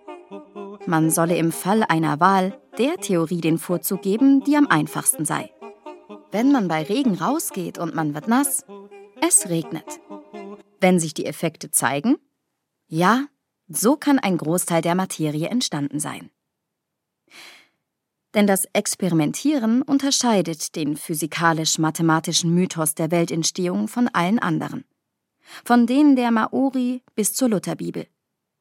Man 0.85 1.09
solle 1.09 1.37
im 1.37 1.51
Fall 1.51 1.83
einer 1.83 2.19
Wahl 2.19 2.60
der 2.77 2.97
Theorie 2.97 3.41
den 3.41 3.57
Vorzug 3.57 4.01
geben, 4.01 4.43
die 4.43 4.55
am 4.55 4.67
einfachsten 4.67 5.25
sei. 5.25 5.51
Wenn 6.31 6.51
man 6.51 6.67
bei 6.67 6.83
Regen 6.83 7.15
rausgeht 7.15 7.77
und 7.77 7.93
man 7.95 8.13
wird 8.13 8.27
nass, 8.27 8.65
es 9.21 9.49
regnet. 9.49 9.99
Wenn 10.79 10.99
sich 10.99 11.13
die 11.13 11.25
Effekte 11.25 11.71
zeigen, 11.71 12.17
ja, 12.87 13.27
so 13.67 13.95
kann 13.95 14.19
ein 14.19 14.37
Großteil 14.37 14.81
der 14.81 14.95
Materie 14.95 15.47
entstanden 15.47 15.99
sein. 15.99 16.29
Denn 18.33 18.47
das 18.47 18.65
Experimentieren 18.73 19.81
unterscheidet 19.81 20.75
den 20.75 20.95
physikalisch-mathematischen 20.95 22.53
Mythos 22.53 22.95
der 22.95 23.11
Weltentstehung 23.11 23.87
von 23.87 24.07
allen 24.07 24.39
anderen. 24.39 24.85
Von 25.65 25.85
denen 25.85 26.15
der 26.15 26.31
Maori 26.31 27.03
bis 27.13 27.33
zur 27.33 27.49
Lutherbibel. 27.49 28.07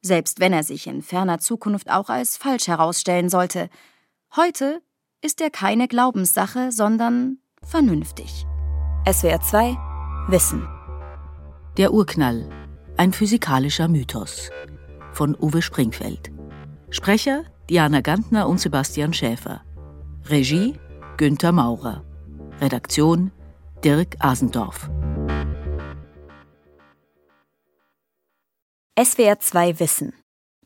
Selbst 0.01 0.39
wenn 0.39 0.51
er 0.51 0.63
sich 0.63 0.87
in 0.87 1.01
ferner 1.01 1.39
Zukunft 1.39 1.89
auch 1.89 2.09
als 2.09 2.35
falsch 2.35 2.67
herausstellen 2.67 3.29
sollte, 3.29 3.69
Heute 4.33 4.81
ist 5.21 5.41
er 5.41 5.49
keine 5.49 5.89
Glaubenssache, 5.89 6.71
sondern 6.71 7.39
vernünftig. 7.63 8.45
SWR 9.05 9.41
2 9.41 9.77
Wissen. 10.29 10.65
Der 11.75 11.91
Urknall. 11.91 12.47
Ein 12.95 13.11
physikalischer 13.11 13.89
Mythos. 13.89 14.49
Von 15.11 15.35
Uwe 15.35 15.61
Springfeld. 15.61 16.31
Sprecher 16.91 17.43
Diana 17.69 17.99
Gantner 17.99 18.47
und 18.47 18.61
Sebastian 18.61 19.11
Schäfer. 19.13 19.65
Regie 20.29 20.79
Günther 21.17 21.51
Maurer. 21.51 22.05
Redaktion 22.61 23.33
Dirk 23.83 24.15
Asendorf. 24.19 24.89
SWR 28.97 29.39
2 29.39 29.81
Wissen. 29.81 30.13